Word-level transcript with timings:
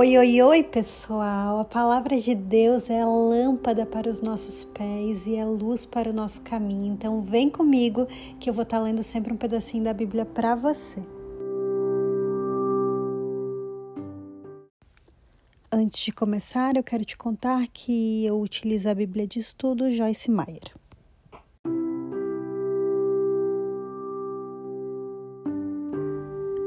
Oi, 0.00 0.16
oi, 0.16 0.40
oi, 0.42 0.62
pessoal! 0.62 1.58
A 1.58 1.64
palavra 1.64 2.20
de 2.20 2.32
Deus 2.32 2.88
é 2.88 3.04
lâmpada 3.04 3.84
para 3.84 4.08
os 4.08 4.20
nossos 4.20 4.64
pés 4.64 5.26
e 5.26 5.34
é 5.34 5.44
luz 5.44 5.84
para 5.84 6.10
o 6.10 6.12
nosso 6.12 6.40
caminho. 6.42 6.92
Então, 6.92 7.20
vem 7.20 7.50
comigo 7.50 8.06
que 8.38 8.48
eu 8.48 8.54
vou 8.54 8.62
estar 8.62 8.78
lendo 8.78 9.02
sempre 9.02 9.32
um 9.32 9.36
pedacinho 9.36 9.82
da 9.82 9.92
Bíblia 9.92 10.24
para 10.24 10.54
você. 10.54 11.02
Antes 15.72 16.04
de 16.04 16.12
começar, 16.12 16.76
eu 16.76 16.84
quero 16.84 17.04
te 17.04 17.16
contar 17.16 17.66
que 17.66 18.24
eu 18.24 18.40
utilizo 18.40 18.88
a 18.88 18.94
Bíblia 18.94 19.26
de 19.26 19.40
Estudo 19.40 19.90
Joyce 19.90 20.30
Meyer. 20.30 20.76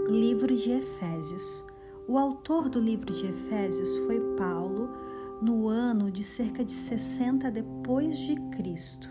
Livro 0.09 0.53
de 0.53 0.71
Efésios. 0.71 1.70
O 2.07 2.17
autor 2.17 2.67
do 2.67 2.79
livro 2.79 3.13
de 3.13 3.27
Efésios 3.27 3.95
foi 4.05 4.19
Paulo, 4.35 4.89
no 5.41 5.67
ano 5.67 6.11
de 6.11 6.23
cerca 6.23 6.63
de 6.63 6.71
60 6.71 7.49
depois 7.49 8.17
de 8.17 8.35
Cristo. 8.51 9.09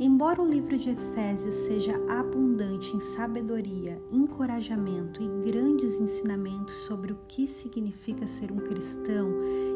Embora 0.00 0.40
o 0.40 0.48
livro 0.48 0.78
de 0.78 0.90
Efésios 0.90 1.54
seja 1.54 1.92
abundante 2.08 2.94
em 2.94 3.00
sabedoria, 3.00 4.00
encorajamento 4.12 5.20
e 5.20 5.50
grandes 5.50 5.98
ensinamentos 5.98 6.74
sobre 6.86 7.12
o 7.12 7.18
que 7.26 7.48
significa 7.48 8.26
ser 8.28 8.52
um 8.52 8.58
cristão 8.58 9.28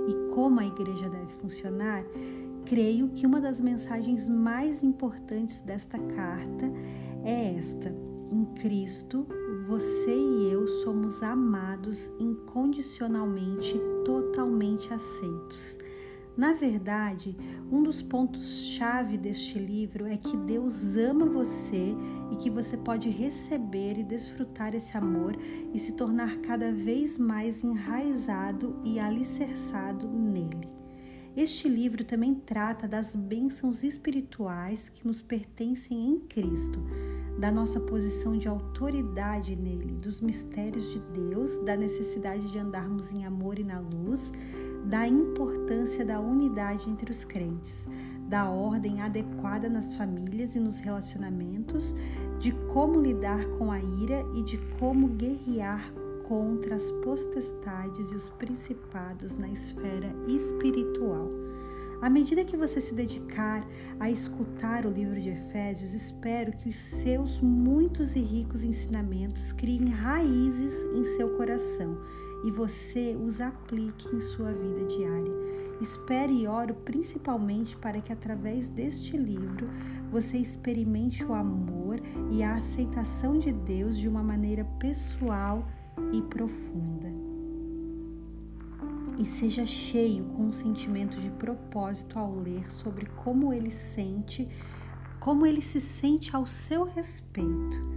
e 0.07 0.33
como 0.33 0.61
a 0.61 0.67
igreja 0.67 1.09
deve 1.09 1.33
funcionar, 1.33 2.05
creio 2.65 3.09
que 3.09 3.27
uma 3.27 3.41
das 3.41 3.61
mensagens 3.61 4.29
mais 4.29 4.83
importantes 4.83 5.61
desta 5.61 5.99
carta 5.99 6.73
é 7.25 7.57
esta: 7.57 7.93
em 8.31 8.45
Cristo, 8.55 9.27
você 9.63 10.15
e 10.15 10.51
eu 10.51 10.67
somos 10.67 11.23
amados 11.23 12.11
incondicionalmente, 12.19 13.81
totalmente 14.05 14.93
aceitos. 14.93 15.79
Na 16.37 16.55
verdade, 16.55 17.37
um 17.71 17.83
dos 17.83 18.01
pontos-chave 18.01 19.19
deste 19.19 19.59
livro 19.59 20.07
é 20.07 20.17
que 20.17 20.37
Deus 20.37 20.97
ama 20.97 21.27
você 21.27 21.95
e 22.31 22.37
que 22.37 22.49
você 22.49 22.77
pode 22.77 23.11
receber 23.11 23.99
e 23.99 24.03
desfrutar 24.03 24.75
esse 24.75 24.97
amor 24.97 25.37
e 25.75 25.79
se 25.79 25.93
tornar 25.93 26.39
cada 26.39 26.73
vez 26.73 27.19
mais 27.19 27.63
enraizado 27.63 28.81
e 28.83 28.99
alicerçado 28.99 30.09
nele. 30.09 30.82
Este 31.35 31.67
livro 31.67 32.05
também 32.05 32.35
trata 32.35 32.87
das 32.87 33.17
bênçãos 33.17 33.83
espirituais 33.83 34.91
que 34.91 35.07
nos 35.07 35.23
pertencem 35.23 36.11
em 36.11 36.21
Cristo, 36.21 36.79
da 37.39 37.51
nossa 37.51 37.81
posição 37.81 38.37
de 38.37 38.47
autoridade 38.47 39.57
nele, 39.57 39.95
dos 39.95 40.21
mistérios 40.21 40.91
de 40.91 40.99
Deus, 40.99 41.57
da 41.65 41.75
necessidade 41.75 42.53
de 42.53 42.59
andarmos 42.59 43.11
em 43.11 43.25
amor 43.25 43.59
e 43.59 43.65
na 43.65 43.81
luz, 43.81 44.31
da 44.85 45.09
importância 45.09 46.05
da 46.05 46.21
unidade 46.21 46.91
entre 46.91 47.11
os 47.11 47.25
crentes, 47.25 47.87
da 48.29 48.51
ordem 48.51 49.01
adequada 49.01 49.71
nas 49.71 49.97
famílias 49.97 50.55
e 50.55 50.61
nos 50.61 50.81
relacionamentos, 50.81 51.95
de 52.41 52.53
como 52.71 53.01
lidar 53.01 53.43
com 53.57 53.73
a 53.73 53.81
ira 53.81 54.23
e 54.35 54.43
de 54.43 54.59
como 54.79 55.09
guerrear 55.09 55.83
contra 56.29 56.77
as 56.77 56.91
potestades 57.05 58.13
e 58.13 58.17
os 58.17 58.29
principados 58.31 59.37
na 59.37 59.49
esfera 59.49 60.15
espiritual. 60.29 61.29
À 62.03 62.11
medida 62.11 62.45
que 62.45 62.57
você 62.57 62.81
se 62.81 62.95
dedicar 62.95 63.65
a 64.01 64.11
escutar 64.11 64.85
o 64.85 64.91
livro 64.91 65.21
de 65.21 65.29
Efésios, 65.29 65.95
espero 65.95 66.51
que 66.51 66.69
os 66.69 66.77
seus 66.77 67.41
muitos 67.41 68.17
e 68.17 68.19
ricos 68.19 68.65
ensinamentos 68.65 69.53
criem 69.53 69.89
raízes 69.89 70.85
em 70.97 71.05
seu 71.05 71.37
coração 71.37 71.97
e 72.45 72.51
você 72.51 73.17
os 73.25 73.41
aplique 73.41 74.15
em 74.15 74.21
sua 74.21 74.53
vida 74.53 74.85
diária. 74.87 75.31
Espere 75.81 76.43
e 76.43 76.47
oro 76.49 76.75
principalmente 76.75 77.77
para 77.77 78.01
que 78.01 78.13
através 78.13 78.69
deste 78.69 79.17
livro 79.17 79.69
você 80.11 80.39
experimente 80.39 81.25
o 81.25 81.33
amor 81.33 82.01
e 82.33 82.43
a 82.43 82.57
aceitação 82.57 83.39
de 83.39 83.53
Deus 83.53 83.97
de 83.97 84.09
uma 84.09 84.25
maneira 84.25 84.65
pessoal 84.81 85.65
e 86.13 86.23
profunda. 86.23 87.13
E 89.19 89.25
seja 89.25 89.65
cheio 89.67 90.25
com 90.25 90.45
um 90.45 90.53
sentimento 90.53 91.21
de 91.21 91.31
propósito 91.31 92.19
ao 92.19 92.35
ler 92.35 92.71
sobre 92.73 93.07
como 93.07 93.53
ele 93.53 93.71
sente, 93.71 94.49
como 95.21 95.47
ele 95.47 95.63
se 95.63 95.81
sente 95.81 96.35
ao 96.35 96.47
seu 96.47 96.85
respeito. 96.85 97.93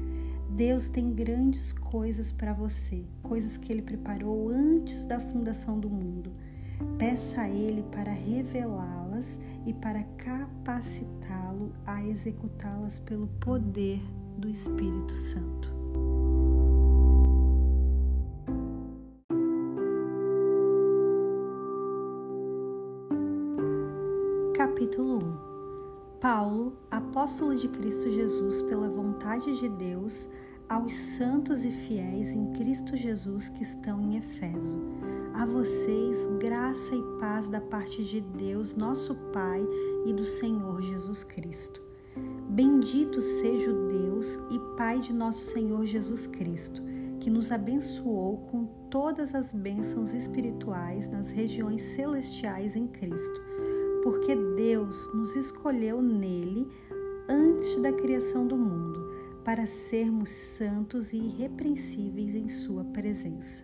Deus 0.50 0.88
tem 0.88 1.14
grandes 1.14 1.74
coisas 1.74 2.32
para 2.32 2.54
você, 2.54 3.04
coisas 3.22 3.58
que 3.58 3.72
ele 3.72 3.82
preparou 3.82 4.50
antes 4.50 5.06
da 5.06 5.20
fundação 5.20 5.80
do 5.80 5.90
mundo. 5.90 6.32
Peça 6.98 7.42
a 7.42 7.50
ele 7.50 7.84
para 7.92 8.12
revelá-las 8.12 9.40
e 9.66 9.74
para 9.74 10.04
capacitá-lo 10.18 11.74
a 11.86 12.06
executá-las 12.06 13.00
pelo 13.00 13.28
poder 13.40 14.02
do 14.38 14.50
Espírito 14.50 15.14
Santo. 15.14 15.85
Apóstolo 27.16 27.56
de 27.56 27.70
Cristo 27.70 28.12
Jesus, 28.12 28.62
pela 28.64 28.90
vontade 28.90 29.58
de 29.58 29.70
Deus, 29.70 30.28
aos 30.68 30.94
santos 30.94 31.64
e 31.64 31.72
fiéis 31.72 32.34
em 32.34 32.52
Cristo 32.52 32.98
Jesus 32.98 33.48
que 33.48 33.64
estão 33.64 34.02
em 34.02 34.18
Efeso. 34.18 34.78
A 35.34 35.46
vocês, 35.46 36.28
graça 36.42 36.94
e 36.94 37.02
paz 37.18 37.48
da 37.48 37.62
parte 37.62 38.04
de 38.04 38.20
Deus, 38.20 38.76
nosso 38.76 39.16
Pai 39.32 39.66
e 40.06 40.12
do 40.12 40.26
Senhor 40.26 40.82
Jesus 40.82 41.24
Cristo. 41.24 41.82
Bendito 42.50 43.22
seja 43.22 43.72
o 43.72 43.88
Deus 43.88 44.38
e 44.52 44.60
Pai 44.76 45.00
de 45.00 45.14
nosso 45.14 45.54
Senhor 45.54 45.86
Jesus 45.86 46.28
Cristo, 46.28 46.84
que 47.22 47.30
nos 47.30 47.50
abençoou 47.50 48.40
com 48.52 48.66
todas 48.90 49.34
as 49.34 49.54
bênçãos 49.54 50.14
espirituais 50.14 51.08
nas 51.08 51.32
regiões 51.32 51.82
celestiais 51.82 52.76
em 52.76 52.88
Cristo 52.88 53.46
porque 54.06 54.36
Deus 54.36 55.12
nos 55.16 55.36
escolheu 55.36 56.00
nele 56.00 56.70
antes 57.28 57.78
da 57.78 57.92
criação 57.92 58.46
do 58.48 58.58
mundo, 58.58 59.06
para 59.44 59.68
sermos 59.68 60.30
santos 60.30 61.14
e 61.14 61.18
irrepreensíveis 61.18 62.34
em 62.34 62.50
Sua 62.50 62.84
presença. 62.84 63.64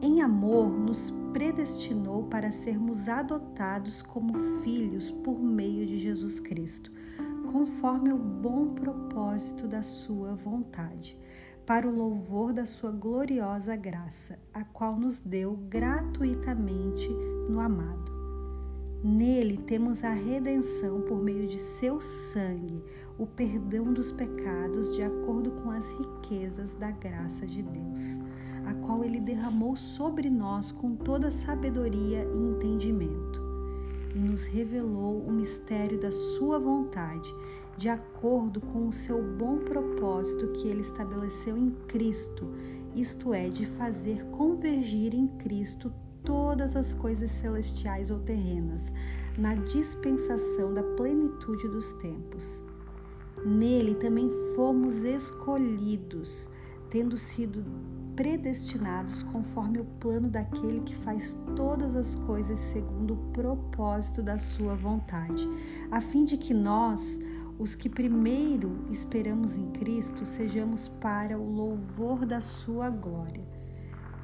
Em 0.00 0.22
amor, 0.22 0.70
nos 0.70 1.12
predestinou 1.32 2.24
para 2.24 2.52
sermos 2.52 3.08
adotados 3.08 4.02
como 4.02 4.38
filhos 4.62 5.10
por 5.10 5.38
meio 5.38 5.86
de 5.86 5.98
Jesus 5.98 6.38
Cristo, 6.38 6.90
conforme 7.50 8.12
o 8.12 8.18
bom 8.18 8.68
propósito 8.68 9.66
da 9.66 9.82
Sua 9.82 10.34
vontade, 10.34 11.18
para 11.66 11.88
o 11.88 11.94
louvor 11.94 12.52
da 12.52 12.64
Sua 12.64 12.90
gloriosa 12.90 13.74
graça, 13.74 14.38
a 14.52 14.64
qual 14.64 14.98
nos 14.98 15.20
deu 15.20 15.56
gratuitamente 15.68 17.08
no 17.48 17.60
amado. 17.60 18.15
Nele 19.08 19.56
temos 19.56 20.02
a 20.02 20.10
redenção 20.10 21.00
por 21.00 21.22
meio 21.22 21.46
de 21.46 21.60
seu 21.60 22.00
sangue, 22.00 22.82
o 23.16 23.24
perdão 23.24 23.92
dos 23.92 24.10
pecados 24.10 24.96
de 24.96 25.02
acordo 25.02 25.52
com 25.62 25.70
as 25.70 25.92
riquezas 25.92 26.74
da 26.74 26.90
graça 26.90 27.46
de 27.46 27.62
Deus, 27.62 28.18
a 28.64 28.74
qual 28.74 29.04
ele 29.04 29.20
derramou 29.20 29.76
sobre 29.76 30.28
nós 30.28 30.72
com 30.72 30.96
toda 30.96 31.30
sabedoria 31.30 32.24
e 32.24 32.36
entendimento, 32.36 33.40
e 34.12 34.18
nos 34.18 34.44
revelou 34.44 35.20
o 35.20 35.30
mistério 35.30 36.00
da 36.00 36.10
sua 36.10 36.58
vontade, 36.58 37.32
de 37.78 37.88
acordo 37.88 38.60
com 38.60 38.88
o 38.88 38.92
seu 38.92 39.22
bom 39.22 39.58
propósito 39.58 40.48
que 40.48 40.66
ele 40.66 40.80
estabeleceu 40.80 41.56
em 41.56 41.70
Cristo, 41.86 42.52
isto 42.92 43.32
é, 43.32 43.48
de 43.48 43.66
fazer 43.66 44.24
convergir 44.32 45.14
em 45.14 45.28
Cristo 45.28 45.92
todas 46.26 46.76
as 46.76 46.92
coisas 46.92 47.30
celestiais 47.30 48.10
ou 48.10 48.18
terrenas, 48.18 48.92
na 49.38 49.54
dispensação 49.54 50.74
da 50.74 50.82
plenitude 50.82 51.66
dos 51.68 51.92
tempos. 51.94 52.60
Nele 53.44 53.94
também 53.94 54.30
fomos 54.54 55.04
escolhidos, 55.04 56.48
tendo 56.90 57.16
sido 57.16 57.64
predestinados 58.16 59.22
conforme 59.22 59.78
o 59.78 59.84
plano 60.00 60.28
daquele 60.28 60.80
que 60.80 60.96
faz 60.96 61.36
todas 61.54 61.94
as 61.94 62.14
coisas 62.14 62.58
segundo 62.58 63.14
o 63.14 63.32
propósito 63.32 64.22
da 64.22 64.38
sua 64.38 64.74
vontade, 64.74 65.48
a 65.90 66.00
fim 66.00 66.24
de 66.24 66.36
que 66.36 66.54
nós, 66.54 67.20
os 67.58 67.74
que 67.74 67.88
primeiro 67.88 68.86
esperamos 68.90 69.56
em 69.56 69.70
Cristo, 69.70 70.26
sejamos 70.26 70.88
para 70.88 71.38
o 71.38 71.52
louvor 71.52 72.24
da 72.24 72.40
sua 72.40 72.88
glória. 72.90 73.55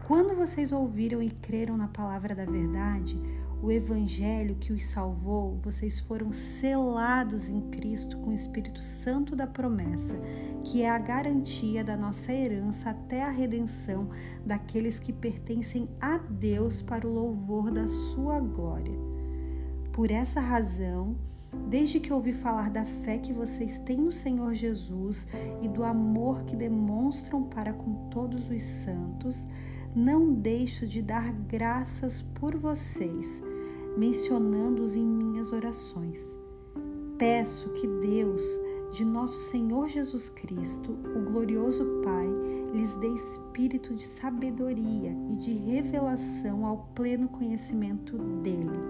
Quando 0.06 0.34
vocês 0.34 0.72
ouviram 0.72 1.22
e 1.22 1.30
creram 1.30 1.76
na 1.76 1.86
palavra 1.86 2.34
da 2.34 2.44
verdade, 2.44 3.16
o 3.62 3.70
Evangelho 3.70 4.56
que 4.56 4.72
os 4.72 4.84
salvou, 4.86 5.60
vocês 5.62 6.00
foram 6.00 6.32
selados 6.32 7.48
em 7.48 7.60
Cristo 7.70 8.18
com 8.18 8.30
o 8.30 8.34
Espírito 8.34 8.80
Santo 8.80 9.36
da 9.36 9.46
promessa, 9.46 10.18
que 10.64 10.82
é 10.82 10.90
a 10.90 10.98
garantia 10.98 11.84
da 11.84 11.96
nossa 11.96 12.32
herança 12.32 12.90
até 12.90 13.22
a 13.22 13.30
redenção 13.30 14.10
daqueles 14.44 14.98
que 14.98 15.12
pertencem 15.12 15.88
a 16.00 16.18
Deus 16.18 16.82
para 16.82 17.06
o 17.06 17.12
louvor 17.12 17.70
da 17.70 17.86
sua 17.86 18.40
glória. 18.40 18.98
Por 19.92 20.10
essa 20.10 20.40
razão, 20.40 21.16
Desde 21.68 22.00
que 22.00 22.10
ouvi 22.10 22.32
falar 22.32 22.70
da 22.70 22.84
fé 22.84 23.18
que 23.18 23.30
vocês 23.30 23.78
têm 23.80 23.98
no 23.98 24.10
Senhor 24.10 24.54
Jesus 24.54 25.26
e 25.60 25.68
do 25.68 25.84
amor 25.84 26.44
que 26.44 26.56
demonstram 26.56 27.42
para 27.42 27.74
com 27.74 28.08
todos 28.08 28.48
os 28.48 28.62
santos, 28.62 29.44
não 29.94 30.32
deixo 30.32 30.86
de 30.86 31.02
dar 31.02 31.32
graças 31.32 32.22
por 32.22 32.56
vocês 32.56 33.42
mencionando-os 33.96 34.94
em 34.94 35.04
minhas 35.04 35.52
orações. 35.52 36.36
Peço 37.18 37.68
que 37.70 37.86
Deus, 37.86 38.42
de 38.90 39.04
nosso 39.04 39.50
Senhor 39.50 39.88
Jesus 39.88 40.28
Cristo, 40.28 40.92
o 41.14 41.30
glorioso 41.30 41.84
Pai, 42.02 42.26
lhes 42.72 42.94
dê 42.96 43.08
espírito 43.08 43.94
de 43.94 44.04
sabedoria 44.04 45.14
e 45.30 45.36
de 45.36 45.52
revelação 45.52 46.66
ao 46.66 46.88
pleno 46.94 47.28
conhecimento 47.28 48.16
dele. 48.42 48.80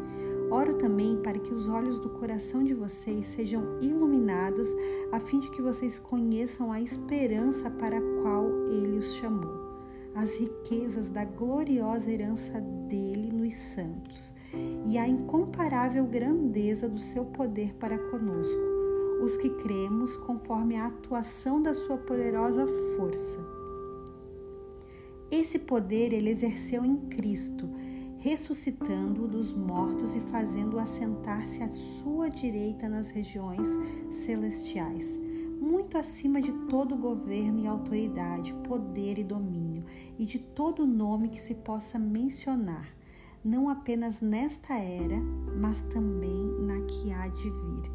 Oro 0.51 0.75
também 0.75 1.17
para 1.23 1.39
que 1.39 1.53
os 1.53 1.67
olhos 1.67 1.99
do 1.99 2.11
coração 2.11 2.63
de 2.63 2.75
vocês 2.75 3.27
sejam 3.27 3.79
iluminados, 3.81 4.69
a 5.11 5.19
fim 5.19 5.41
de 5.41 5.51
que 5.51 5.63
vocês 5.63 5.99
conheçam 5.99 6.71
a 6.71 6.81
esperança 6.81 7.71
para 7.71 7.99
a 7.99 8.23
qual 8.23 8.47
ele 8.69 8.99
os 8.99 9.15
chamou, 9.15 9.62
as 10.15 10.37
riquezas 10.37 11.09
da 11.09 11.25
gloriosa 11.25 12.11
herança 12.11 12.61
dele 12.89 13.33
nos 13.33 13.55
santos 13.55 14.35
e 14.87 14.99
a 14.99 15.09
incomparável 15.09 16.05
grandeza 16.05 16.89
do 16.89 17.01
seu 17.01 17.25
poder 17.25 17.75
para 17.75 17.99
conosco, 18.11 18.61
os 19.23 19.37
que 19.37 19.49
cremos 19.49 20.17
conforme 20.19 20.77
a 20.77 20.87
atuação 20.87 21.63
da 21.63 21.73
sua 21.73 21.97
poderosa 21.97 22.67
força. 22.97 23.41
Esse 25.31 25.59
poder 25.59 26.13
ele 26.13 26.29
exerceu 26.29 26.85
em 26.85 26.97
Cristo, 27.09 27.67
ressuscitando-o 28.19 29.27
dos 29.27 29.55
mortos 29.55 30.15
e 30.15 30.21
fazendo-o 30.21 30.79
assentar-se 30.79 31.63
à 31.63 31.71
sua 31.71 32.29
direita 32.29 32.87
nas 32.89 33.09
regiões 33.09 33.67
celestiais, 34.11 35.19
muito 35.59 35.97
acima 35.97 36.41
de 36.41 36.53
todo 36.69 36.97
governo 36.97 37.61
e 37.61 37.67
autoridade, 37.67 38.53
poder 38.69 39.19
e 39.19 39.25
domínio, 39.25 39.62
e 40.19 40.25
de 40.25 40.39
todo 40.39 40.87
nome 40.87 41.29
que 41.29 41.41
se 41.41 41.55
possa 41.55 41.99
mencionar 41.99 42.89
não 43.45 43.69
apenas 43.69 44.21
nesta 44.21 44.75
era, 44.75 45.21
mas 45.57 45.83
também 45.83 46.47
na 46.61 46.81
que 46.83 47.13
há 47.13 47.27
de 47.29 47.51
vir. 47.51 47.91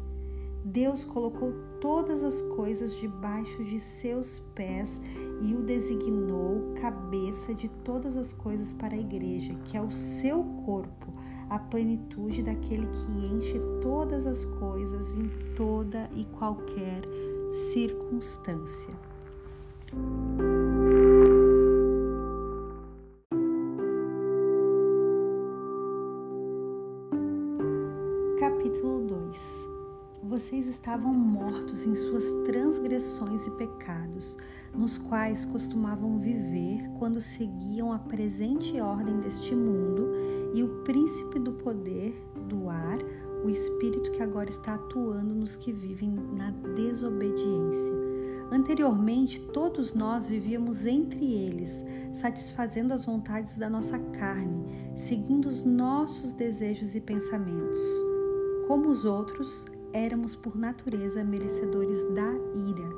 Deus 0.64 1.04
colocou 1.04 1.54
todas 1.80 2.22
as 2.22 2.42
coisas 2.42 2.94
debaixo 2.96 3.64
de 3.64 3.80
seus 3.80 4.40
pés 4.54 5.00
e 5.40 5.54
o 5.54 5.62
designou 5.62 6.74
cabeça 6.74 7.54
de 7.54 7.68
todas 7.68 8.16
as 8.16 8.34
coisas 8.34 8.74
para 8.74 8.94
a 8.94 8.98
igreja, 8.98 9.54
que 9.64 9.76
é 9.76 9.80
o 9.80 9.90
seu 9.90 10.44
corpo, 10.66 11.10
a 11.48 11.58
plenitude 11.58 12.42
daquele 12.42 12.86
que 12.88 13.34
enche 13.34 13.58
todas 13.80 14.26
as 14.26 14.44
coisas 14.44 15.14
em 15.16 15.30
toda 15.54 16.08
e 16.14 16.24
qualquer 16.26 17.00
circunstância. 17.72 18.92
Estavam 30.88 31.12
mortos 31.12 31.86
em 31.86 31.94
suas 31.94 32.24
transgressões 32.46 33.46
e 33.46 33.50
pecados, 33.50 34.38
nos 34.74 34.96
quais 34.96 35.44
costumavam 35.44 36.18
viver 36.18 36.88
quando 36.98 37.20
seguiam 37.20 37.92
a 37.92 37.98
presente 37.98 38.80
ordem 38.80 39.20
deste 39.20 39.54
mundo 39.54 40.08
e 40.54 40.62
o 40.62 40.82
príncipe 40.84 41.38
do 41.38 41.52
poder 41.52 42.14
do 42.48 42.70
ar, 42.70 42.96
o 43.44 43.50
espírito 43.50 44.12
que 44.12 44.22
agora 44.22 44.48
está 44.48 44.76
atuando 44.76 45.34
nos 45.34 45.56
que 45.56 45.72
vivem 45.72 46.10
na 46.10 46.52
desobediência. 46.74 47.92
Anteriormente, 48.50 49.40
todos 49.52 49.92
nós 49.92 50.26
vivíamos 50.26 50.86
entre 50.86 51.22
eles, 51.34 51.84
satisfazendo 52.14 52.94
as 52.94 53.04
vontades 53.04 53.58
da 53.58 53.68
nossa 53.68 53.98
carne, 53.98 54.64
seguindo 54.96 55.50
os 55.50 55.62
nossos 55.64 56.32
desejos 56.32 56.94
e 56.94 57.00
pensamentos. 57.02 57.78
Como 58.66 58.88
os 58.88 59.04
outros, 59.04 59.66
éramos 59.92 60.34
por 60.34 60.56
natureza 60.56 61.24
merecedores 61.24 62.02
da 62.14 62.32
ira. 62.68 62.88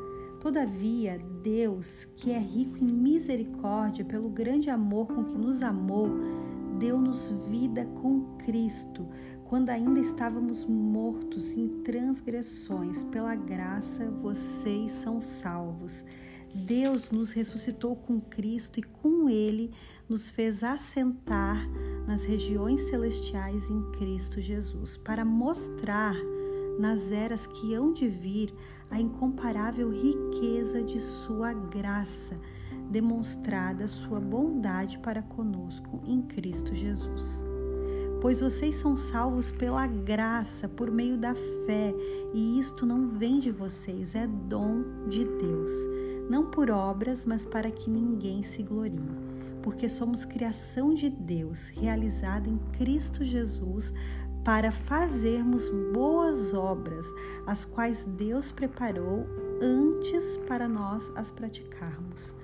Todavia, 0.41 1.21
Deus, 1.43 2.07
que 2.17 2.31
é 2.31 2.39
rico 2.39 2.79
em 2.79 2.93
misericórdia 2.93 4.05
pelo 4.05 4.31
grande 4.31 4.71
amor 4.71 5.07
com 5.09 5.25
que 5.25 5.37
nos 5.37 5.63
amou, 5.63 6.09
deu-nos 6.79 7.31
vida 7.49 7.85
com 8.01 8.37
Cristo, 8.39 9.07
quando 9.45 9.69
ainda 9.69 10.01
estávamos 10.01 10.65
mortos 10.65 11.53
em 11.53 11.83
transgressões. 11.83 13.05
Pela 13.05 13.35
graça, 13.35 14.11
vocês 14.23 14.93
são 14.93 15.21
salvos. 15.21 16.05
Deus 16.55 17.11
nos 17.11 17.33
ressuscitou 17.33 17.95
com 17.95 18.19
Cristo 18.19 18.81
e 18.81 18.83
com 18.83 19.29
Ele 19.29 19.71
nos 20.09 20.31
fez 20.31 20.65
assentar 20.65 21.69
nas 22.07 22.25
regiões 22.25 22.83
celestiais 22.83 23.71
em 23.71 23.93
Cristo 23.93 24.41
Jesus, 24.41 24.97
para 24.97 25.25
mostrar 25.25 26.17
nas 26.79 27.11
eras 27.13 27.47
que 27.47 27.75
hão 27.75 27.93
de 27.93 28.09
vir 28.09 28.55
a 28.91 29.01
incomparável 29.01 29.91
riqueza 29.91 30.83
de 30.83 30.99
Sua 31.01 31.53
graça, 31.53 32.35
demonstrada 32.91 33.87
Sua 33.87 34.19
bondade 34.21 34.99
para 34.99 35.23
conosco 35.23 36.01
em 36.07 36.23
Cristo 36.23 36.75
Jesus. 36.75 37.45
Pois 38.21 38.41
vocês 38.41 38.77
são 38.77 38.97
salvos 38.97 39.51
pela 39.51 39.87
graça, 39.87 40.69
por 40.69 40.91
meio 40.91 41.17
da 41.17 41.35
fé, 41.35 41.95
e 42.35 42.59
isto 42.59 42.85
não 42.85 43.09
vem 43.09 43.39
de 43.39 43.51
vocês, 43.51 44.15
é 44.15 44.27
dom 44.27 44.83
de 45.09 45.25
Deus, 45.25 45.73
não 46.29 46.51
por 46.51 46.71
obras, 46.71 47.25
mas 47.25 47.47
para 47.47 47.71
que 47.71 47.89
ninguém 47.89 48.43
se 48.43 48.63
glorie 48.63 49.31
porque 49.63 49.89
somos 49.89 50.25
criação 50.25 50.95
de 50.95 51.11
Deus, 51.11 51.69
realizada 51.69 52.49
em 52.49 52.59
Cristo 52.73 53.25
Jesus 53.25 53.93
para 54.45 54.73
fazermos 54.73 55.69
boas 55.93 56.55
obras, 56.55 57.07
as 57.47 57.65
quais 57.65 58.05
Deus 58.05 58.51
preparou 58.51 59.27
antes 59.61 60.39
para 60.49 60.69
nós 60.69 61.13
as 61.15 61.31
praticarmos. 61.31 62.35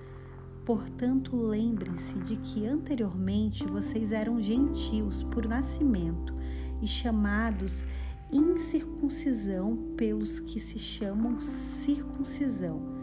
Portanto, 0.64 1.36
lembrem-se 1.36 2.18
de 2.20 2.36
que 2.36 2.66
anteriormente 2.66 3.64
vocês 3.66 4.10
eram 4.12 4.40
gentios 4.40 5.22
por 5.22 5.46
nascimento 5.46 6.34
e 6.82 6.86
chamados 6.86 7.84
incircuncisão 8.32 9.76
pelos 9.96 10.40
que 10.40 10.58
se 10.58 10.78
chamam 10.78 11.40
circuncisão, 11.40 12.95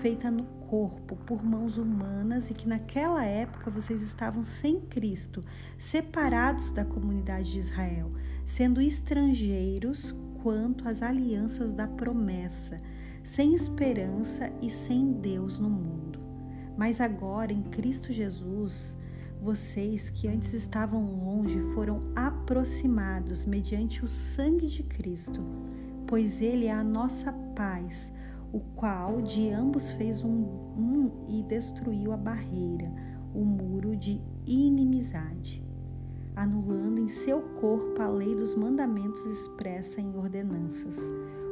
feita 0.00 0.30
no 0.30 0.44
corpo 0.44 1.16
por 1.16 1.44
mãos 1.44 1.76
humanas 1.76 2.50
e 2.50 2.54
que 2.54 2.68
naquela 2.68 3.24
época 3.24 3.70
vocês 3.70 4.00
estavam 4.00 4.44
sem 4.44 4.80
Cristo, 4.80 5.42
separados 5.76 6.70
da 6.70 6.84
comunidade 6.84 7.52
de 7.52 7.58
Israel, 7.58 8.08
sendo 8.46 8.80
estrangeiros 8.80 10.14
quanto 10.40 10.88
às 10.88 11.02
alianças 11.02 11.72
da 11.72 11.88
promessa, 11.88 12.76
sem 13.24 13.54
esperança 13.54 14.52
e 14.62 14.70
sem 14.70 15.12
Deus 15.14 15.58
no 15.58 15.68
mundo. 15.68 16.20
Mas 16.76 17.00
agora 17.00 17.52
em 17.52 17.62
Cristo 17.62 18.12
Jesus, 18.12 18.96
vocês 19.42 20.10
que 20.10 20.28
antes 20.28 20.54
estavam 20.54 21.04
longe 21.04 21.60
foram 21.74 22.04
aproximados 22.14 23.44
mediante 23.44 24.04
o 24.04 24.08
sangue 24.08 24.68
de 24.68 24.84
Cristo, 24.84 25.44
pois 26.06 26.40
Ele 26.40 26.66
é 26.66 26.72
a 26.72 26.84
nossa 26.84 27.32
paz 27.32 28.12
o 28.52 28.60
qual 28.74 29.20
de 29.20 29.50
ambos 29.50 29.90
fez 29.92 30.24
um, 30.24 30.44
um 30.76 31.10
e 31.28 31.42
destruiu 31.42 32.12
a 32.12 32.16
barreira, 32.16 32.90
o 33.34 33.44
muro 33.44 33.94
de 33.96 34.20
inimizade, 34.46 35.62
anulando 36.34 36.98
em 36.98 37.08
seu 37.08 37.42
corpo 37.60 38.00
a 38.00 38.08
lei 38.08 38.34
dos 38.34 38.54
mandamentos 38.54 39.24
expressa 39.26 40.00
em 40.00 40.16
ordenanças. 40.16 40.98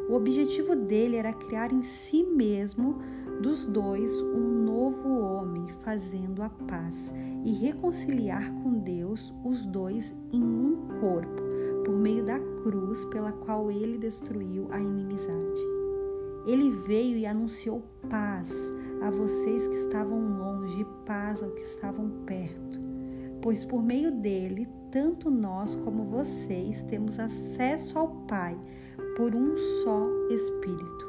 O 0.08 0.14
objetivo 0.14 0.76
dele 0.76 1.16
era 1.16 1.32
criar 1.32 1.72
em 1.72 1.82
si 1.82 2.22
mesmo 2.22 2.98
dos 3.42 3.66
dois 3.66 4.20
um 4.22 4.64
novo 4.64 5.20
homem, 5.20 5.66
fazendo 5.82 6.42
a 6.42 6.48
paz 6.48 7.12
e 7.44 7.52
reconciliar 7.52 8.50
com 8.62 8.78
Deus 8.78 9.34
os 9.44 9.64
dois 9.66 10.14
em 10.32 10.42
um 10.42 10.86
corpo, 11.00 11.42
por 11.84 11.94
meio 11.96 12.24
da 12.24 12.38
cruz 12.62 13.04
pela 13.06 13.32
qual 13.32 13.70
ele 13.70 13.98
destruiu 13.98 14.68
a 14.70 14.80
inimizade. 14.80 15.60
Ele 16.46 16.70
veio 16.70 17.16
e 17.18 17.26
anunciou 17.26 17.82
paz 18.08 18.52
a 19.02 19.10
vocês 19.10 19.66
que 19.66 19.74
estavam 19.74 20.38
longe 20.38 20.80
e 20.80 20.86
paz 21.04 21.42
aos 21.42 21.52
que 21.52 21.60
estavam 21.60 22.08
perto, 22.24 22.80
pois 23.42 23.64
por 23.64 23.82
meio 23.82 24.12
dele 24.12 24.68
tanto 24.90 25.30
nós 25.30 25.74
como 25.74 26.04
vocês 26.04 26.82
temos 26.84 27.18
acesso 27.18 27.98
ao 27.98 28.08
Pai 28.26 28.58
por 29.16 29.34
um 29.34 29.56
só 29.84 30.02
Espírito. 30.30 31.05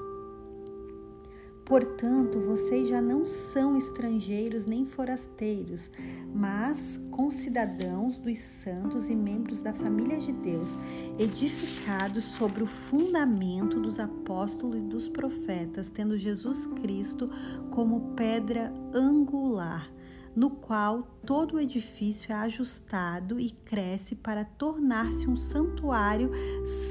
Portanto, 1.68 2.40
vocês 2.40 2.88
já 2.88 3.02
não 3.02 3.26
são 3.26 3.78
estrangeiros 3.78 4.66
nem 4.66 4.86
forasteiros, 4.86 5.92
mas 6.34 6.98
concidadãos 7.12 8.18
dos 8.18 8.40
santos 8.40 9.10
e 9.10 9.16
membros 9.16 9.60
da 9.60 9.74
família 9.74 10.18
de 10.18 10.32
Deus, 10.32 10.80
edificados 11.20 12.24
sobre 12.24 12.64
o 12.64 12.66
fundamento 12.66 13.82
dos 13.82 14.00
apóstolos 14.00 14.80
e 14.80 14.84
dos 14.84 15.10
profetas, 15.10 15.90
tendo 15.90 16.18
Jesus 16.18 16.66
Cristo 16.68 17.26
como 17.70 18.14
pedra 18.16 18.74
angular, 18.94 19.92
no 20.34 20.52
qual 20.52 21.20
todo 21.26 21.58
o 21.58 21.60
edifício 21.60 22.32
é 22.32 22.36
ajustado 22.36 23.42
e 23.42 23.52
cresce 23.52 24.16
para 24.16 24.46
tornar-se 24.46 25.30
um 25.30 25.36
santuário 25.36 26.32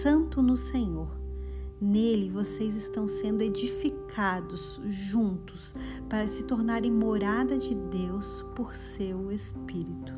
santo 0.02 0.42
no 0.42 0.54
Senhor. 0.54 1.25
Nele 1.80 2.30
vocês 2.30 2.74
estão 2.74 3.06
sendo 3.06 3.42
edificados 3.42 4.80
juntos 4.86 5.74
para 6.08 6.26
se 6.26 6.44
tornarem 6.44 6.90
morada 6.90 7.58
de 7.58 7.74
Deus 7.74 8.42
por 8.54 8.74
seu 8.74 9.30
Espírito. 9.30 10.14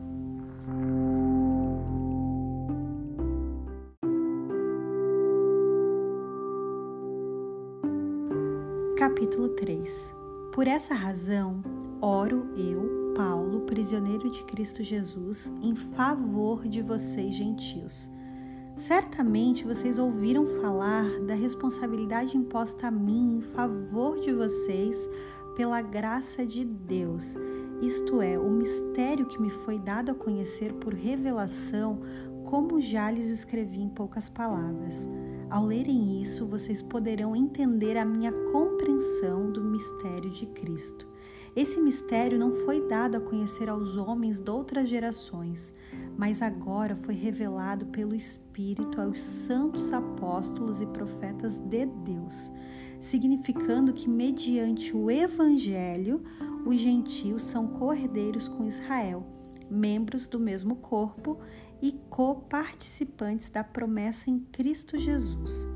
Capítulo 8.96 9.48
3 9.48 10.14
Por 10.52 10.68
essa 10.68 10.94
razão, 10.94 11.60
oro 12.00 12.46
eu, 12.56 13.12
Paulo, 13.16 13.62
prisioneiro 13.62 14.30
de 14.30 14.44
Cristo 14.44 14.84
Jesus, 14.84 15.52
em 15.60 15.74
favor 15.74 16.68
de 16.68 16.82
vocês, 16.82 17.34
gentios 17.34 18.12
Certamente 18.78 19.66
vocês 19.66 19.98
ouviram 19.98 20.46
falar 20.46 21.04
da 21.26 21.34
responsabilidade 21.34 22.36
imposta 22.36 22.86
a 22.86 22.90
mim 22.92 23.38
em 23.38 23.40
favor 23.40 24.20
de 24.20 24.32
vocês 24.32 25.10
pela 25.56 25.82
graça 25.82 26.46
de 26.46 26.64
Deus, 26.64 27.34
isto 27.82 28.22
é, 28.22 28.38
o 28.38 28.48
mistério 28.48 29.26
que 29.26 29.42
me 29.42 29.50
foi 29.50 29.80
dado 29.80 30.12
a 30.12 30.14
conhecer 30.14 30.72
por 30.74 30.94
revelação, 30.94 31.98
como 32.44 32.80
já 32.80 33.10
lhes 33.10 33.26
escrevi 33.26 33.80
em 33.80 33.88
poucas 33.88 34.28
palavras. 34.28 35.08
Ao 35.50 35.66
lerem 35.66 36.22
isso, 36.22 36.46
vocês 36.46 36.80
poderão 36.80 37.34
entender 37.34 37.96
a 37.96 38.04
minha 38.04 38.30
compreensão 38.52 39.50
do 39.50 39.60
mistério 39.64 40.30
de 40.30 40.46
Cristo. 40.46 41.07
Esse 41.58 41.80
mistério 41.80 42.38
não 42.38 42.52
foi 42.52 42.86
dado 42.86 43.16
a 43.16 43.20
conhecer 43.20 43.68
aos 43.68 43.96
homens 43.96 44.38
de 44.38 44.48
outras 44.48 44.88
gerações, 44.88 45.74
mas 46.16 46.40
agora 46.40 46.94
foi 46.94 47.14
revelado 47.14 47.86
pelo 47.86 48.14
Espírito 48.14 49.00
aos 49.00 49.20
santos 49.20 49.92
apóstolos 49.92 50.80
e 50.80 50.86
profetas 50.86 51.58
de 51.58 51.84
Deus, 51.84 52.52
significando 53.00 53.92
que, 53.92 54.08
mediante 54.08 54.96
o 54.96 55.10
Evangelho, 55.10 56.22
os 56.64 56.76
gentios 56.76 57.42
são 57.42 57.66
cordeiros 57.66 58.46
com 58.46 58.64
Israel, 58.64 59.26
membros 59.68 60.28
do 60.28 60.38
mesmo 60.38 60.76
corpo 60.76 61.40
e 61.82 61.90
coparticipantes 62.08 63.50
da 63.50 63.64
promessa 63.64 64.30
em 64.30 64.38
Cristo 64.38 64.96
Jesus. 64.96 65.66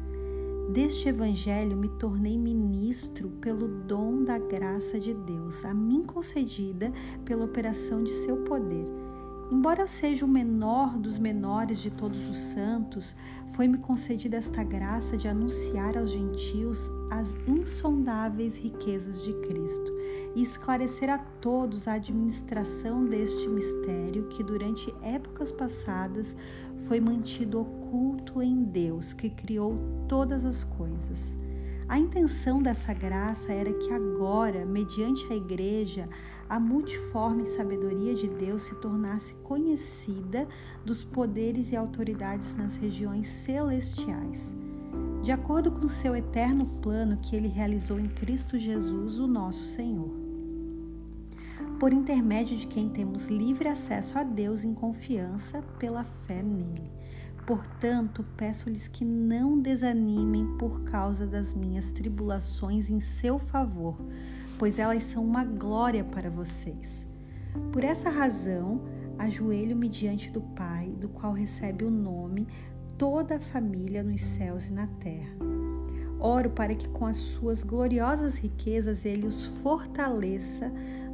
Deste 0.73 1.11
Evangelho 1.11 1.77
me 1.77 1.87
tornei 1.87 2.39
ministro 2.39 3.29
pelo 3.43 3.69
dom 3.69 4.25
da 4.25 4.39
graça 4.39 4.99
de 4.99 5.13
Deus, 5.13 5.67
a 5.67 5.75
mim 5.75 6.03
concedida 6.03 6.91
pela 7.27 7.45
operação 7.45 8.03
de 8.03 8.11
seu 8.11 8.39
poder. 8.39 8.87
Embora 9.51 9.83
eu 9.83 9.89
seja 9.89 10.25
o 10.25 10.29
menor 10.29 10.97
dos 10.97 11.19
menores 11.19 11.79
de 11.79 11.91
todos 11.91 12.27
os 12.27 12.39
santos, 12.39 13.15
foi-me 13.53 13.77
concedida 13.77 14.39
esta 14.39 14.65
graça 14.65 15.15
de 15.15 15.29
anunciar 15.29 15.99
aos 15.99 16.11
gentios 16.11 16.91
as 17.11 17.37
insondáveis 17.47 18.57
riquezas 18.57 19.23
de 19.23 19.35
Cristo 19.47 19.91
e 20.35 20.43
esclarecer 20.43 21.11
a 21.11 21.19
todos 21.19 21.87
a 21.87 21.93
administração 21.93 23.05
deste 23.05 23.47
mistério 23.47 24.27
que 24.29 24.43
durante 24.43 24.91
épocas 25.03 25.53
passadas 25.53 26.35
foi 26.83 27.01
mantido 27.01 27.61
oculto 27.61 28.43
em 28.43 28.65
Deus, 28.65 29.13
que 29.13 29.31
criou 29.31 29.77
todas 30.09 30.45
as 30.45 30.65
coisas. 30.65 31.37
A 31.89 31.99
intenção 31.99 32.63
dessa 32.63 32.95
graça 32.95 33.53
era 33.53 33.73
que 33.73 33.93
agora, 33.93 34.65
mediante 34.65 35.31
a 35.31 35.37
igreja, 35.37 36.09
a 36.49 36.59
multiforme 36.59 37.45
sabedoria 37.45 38.15
de 38.15 38.29
Deus 38.29 38.63
se 38.63 38.75
tornasse 38.77 39.35
conhecida 39.43 40.49
dos 40.85 41.05
poderes 41.05 41.73
e 41.73 41.77
autoridades 41.77 42.57
nas 42.57 42.77
regiões 42.77 43.29
celestiais. 43.29 44.55
De 45.23 45.33
acordo 45.33 45.71
com 45.71 45.87
o 45.87 45.89
seu 45.89 46.17
eterno 46.17 46.67
plano 46.81 47.19
que 47.23 47.37
ele 47.37 47.49
realizou 47.49 47.99
em 48.01 48.09
Cristo 48.09 48.59
Jesus, 48.59 49.19
o 49.19 49.27
nosso 49.27 49.67
Senhor. 49.67 50.22
Por 51.83 51.93
intermédio 51.93 52.57
de 52.57 52.69
quem 52.69 52.89
temos 52.89 53.27
livre 53.27 53.67
acesso 53.67 54.17
a 54.17 54.23
Deus 54.23 54.63
em 54.63 54.73
confiança 54.73 55.61
pela 55.81 56.05
fé 56.05 56.41
nele. 56.41 56.93
Portanto, 57.45 58.25
peço-lhes 58.37 58.87
que 58.87 59.05
não 59.05 59.61
desanimem 59.61 60.57
por 60.59 60.85
causa 60.85 61.27
das 61.27 61.53
minhas 61.53 61.91
tribulações 61.91 62.89
em 62.89 63.01
seu 63.01 63.37
favor 63.37 63.99
pois 64.63 64.79
elas 64.79 65.03
são 65.03 65.25
uma 65.25 65.43
glória 65.43 66.05
para 66.05 66.31
vocês. 66.31 67.05
Por 67.73 67.83
essa 67.83 68.09
razão, 68.09 68.83
ajoelho-me 69.19 69.89
diante 69.89 70.31
do 70.31 70.41
Pai, 70.41 70.89
do 71.01 71.09
qual 71.09 71.33
recebe 71.33 71.85
o 71.85 71.91
nome 71.91 72.47
toda 72.97 73.39
a 73.39 73.41
família 73.41 74.05
nos 74.05 74.21
céus 74.21 74.69
e 74.69 74.73
na 74.73 74.87
terra. 74.87 75.35
Oro 76.21 76.51
para 76.51 76.77
que 76.77 76.89
com 76.91 77.05
as 77.05 77.17
suas 77.17 77.65
gloriosas 77.65 78.39
riquezas 78.39 79.05
ele 79.05 79.27
os 79.27 79.45
fortaleça 79.45 80.73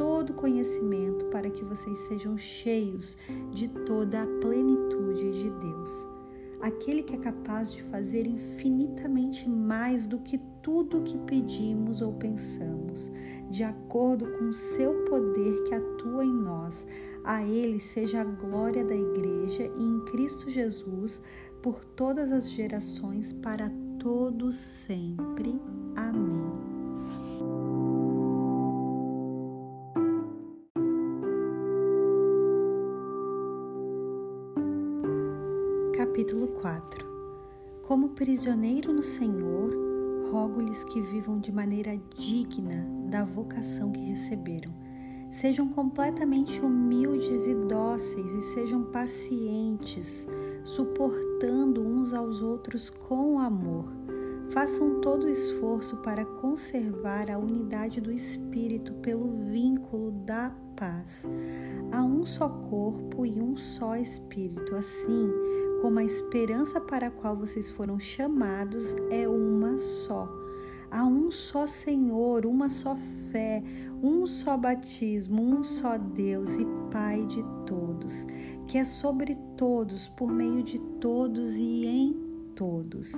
todo 0.00 0.32
conhecimento, 0.32 1.26
para 1.26 1.50
que 1.50 1.62
vocês 1.62 1.98
sejam 1.98 2.34
cheios 2.38 3.18
de 3.50 3.68
toda 3.68 4.22
a 4.22 4.26
plenitude 4.40 5.30
de 5.30 5.50
Deus 5.50 6.06
aquele 6.60 7.02
que 7.02 7.14
é 7.14 7.18
capaz 7.18 7.72
de 7.72 7.82
fazer 7.82 8.26
infinitamente 8.26 9.48
mais 9.48 10.06
do 10.06 10.18
que 10.18 10.38
tudo 10.62 10.98
o 10.98 11.02
que 11.02 11.16
pedimos 11.18 12.02
ou 12.02 12.12
pensamos, 12.12 13.10
de 13.50 13.64
acordo 13.64 14.30
com 14.32 14.50
o 14.50 14.54
seu 14.54 15.04
poder 15.04 15.62
que 15.64 15.74
atua 15.74 16.24
em 16.24 16.32
nós. 16.32 16.86
A 17.24 17.42
Ele 17.42 17.80
seja 17.80 18.20
a 18.20 18.24
glória 18.24 18.84
da 18.84 18.94
Igreja 18.94 19.70
e 19.78 19.82
em 19.82 20.00
Cristo 20.04 20.48
Jesus 20.48 21.22
por 21.62 21.84
todas 21.84 22.30
as 22.30 22.50
gerações, 22.50 23.32
para 23.32 23.70
todos 23.98 24.56
sempre. 24.56 25.60
Amém. 25.96 26.49
Capítulo 36.00 36.46
4 36.62 37.06
Como 37.82 38.08
prisioneiro 38.08 38.90
no 38.90 39.02
Senhor, 39.02 39.70
rogo-lhes 40.32 40.82
que 40.82 40.98
vivam 40.98 41.38
de 41.38 41.52
maneira 41.52 41.94
digna 42.16 42.86
da 43.10 43.22
vocação 43.22 43.92
que 43.92 44.00
receberam. 44.00 44.72
Sejam 45.30 45.68
completamente 45.68 46.58
humildes 46.58 47.46
e 47.46 47.54
dóceis 47.54 48.32
e 48.32 48.40
sejam 48.40 48.84
pacientes, 48.84 50.26
suportando 50.64 51.82
uns 51.82 52.14
aos 52.14 52.40
outros 52.40 52.88
com 52.88 53.38
amor. 53.38 53.92
Façam 54.52 55.02
todo 55.02 55.24
o 55.24 55.30
esforço 55.30 55.98
para 55.98 56.24
conservar 56.24 57.30
a 57.30 57.36
unidade 57.36 58.00
do 58.00 58.10
Espírito 58.10 58.94
pelo 58.94 59.30
vínculo 59.30 60.12
da 60.12 60.50
paz. 60.74 61.26
Há 61.92 62.02
um 62.02 62.24
só 62.24 62.48
corpo 62.48 63.26
e 63.26 63.38
um 63.38 63.58
só 63.58 63.96
Espírito. 63.96 64.74
Assim, 64.74 65.30
como 65.80 65.98
a 65.98 66.04
esperança 66.04 66.80
para 66.80 67.06
a 67.06 67.10
qual 67.10 67.36
vocês 67.36 67.70
foram 67.70 67.98
chamados 67.98 68.94
é 69.10 69.28
uma 69.28 69.78
só. 69.78 70.28
Há 70.90 71.04
um 71.04 71.30
só 71.30 71.66
Senhor, 71.66 72.44
uma 72.44 72.68
só 72.68 72.96
fé, 73.30 73.62
um 74.02 74.26
só 74.26 74.56
batismo, 74.56 75.40
um 75.40 75.62
só 75.62 75.96
Deus 75.96 76.58
e 76.58 76.66
Pai 76.90 77.24
de 77.24 77.44
todos, 77.64 78.26
que 78.66 78.76
é 78.76 78.84
sobre 78.84 79.36
todos, 79.56 80.08
por 80.08 80.30
meio 80.30 80.62
de 80.62 80.80
todos 81.00 81.54
e 81.54 81.86
em 81.86 82.12
todos. 82.56 83.12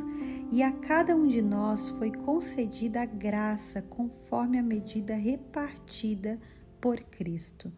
E 0.51 0.63
a 0.63 0.71
cada 0.71 1.17
um 1.17 1.27
de 1.27 1.41
nós 1.41 1.89
foi 1.89 2.13
concedida 2.13 3.01
a 3.01 3.07
graça 3.07 3.81
conforme 3.81 4.59
a 4.59 4.63
medida 4.63 5.15
repartida 5.15 6.39
por 6.79 7.01
Cristo. 7.01 7.73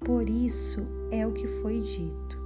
Por 0.00 0.28
isso 0.28 0.80
é 1.12 1.24
o 1.24 1.32
que 1.32 1.46
foi 1.46 1.80
dito. 1.80 2.41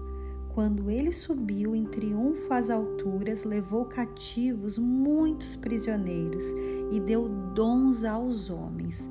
Quando 0.56 0.90
ele 0.90 1.12
subiu 1.12 1.76
em 1.76 1.84
triunfo 1.84 2.50
às 2.50 2.70
alturas, 2.70 3.44
levou 3.44 3.84
cativos 3.84 4.78
muitos 4.78 5.54
prisioneiros 5.54 6.44
e 6.90 6.98
deu 6.98 7.28
dons 7.54 8.04
aos 8.04 8.48
homens 8.48 9.10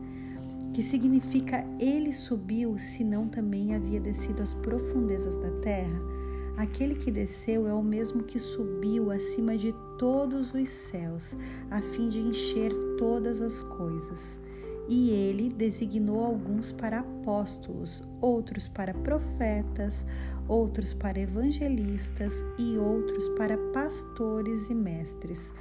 que 0.73 0.81
significa 0.81 1.63
ele 1.79 2.11
subiu, 2.11 2.79
se 2.79 3.03
não 3.03 3.27
também 3.27 3.75
havia 3.75 3.99
descido 3.99 4.41
às 4.41 4.55
profundezas 4.55 5.37
da 5.37 5.51
terra? 5.61 6.01
Aquele 6.57 6.95
que 6.95 7.11
desceu 7.11 7.67
é 7.67 7.73
o 7.75 7.83
mesmo 7.83 8.23
que 8.23 8.39
subiu 8.39 9.11
acima 9.11 9.55
de 9.55 9.71
todos 9.99 10.51
os 10.51 10.67
céus, 10.67 11.37
a 11.69 11.79
fim 11.79 12.09
de 12.09 12.21
encher 12.21 12.73
todas 12.97 13.39
as 13.39 13.61
coisas. 13.61 14.41
E 14.87 15.09
ele 15.09 15.49
designou 15.49 16.23
alguns 16.23 16.71
para 16.71 16.99
apóstolos, 16.99 18.03
outros 18.21 18.67
para 18.67 18.93
profetas, 18.93 20.05
outros 20.47 20.93
para 20.93 21.19
evangelistas 21.19 22.43
e 22.59 22.77
outros 22.77 23.27
para 23.29 23.57
pastores 23.73 24.69
e 24.69 24.75
mestres 24.75 25.51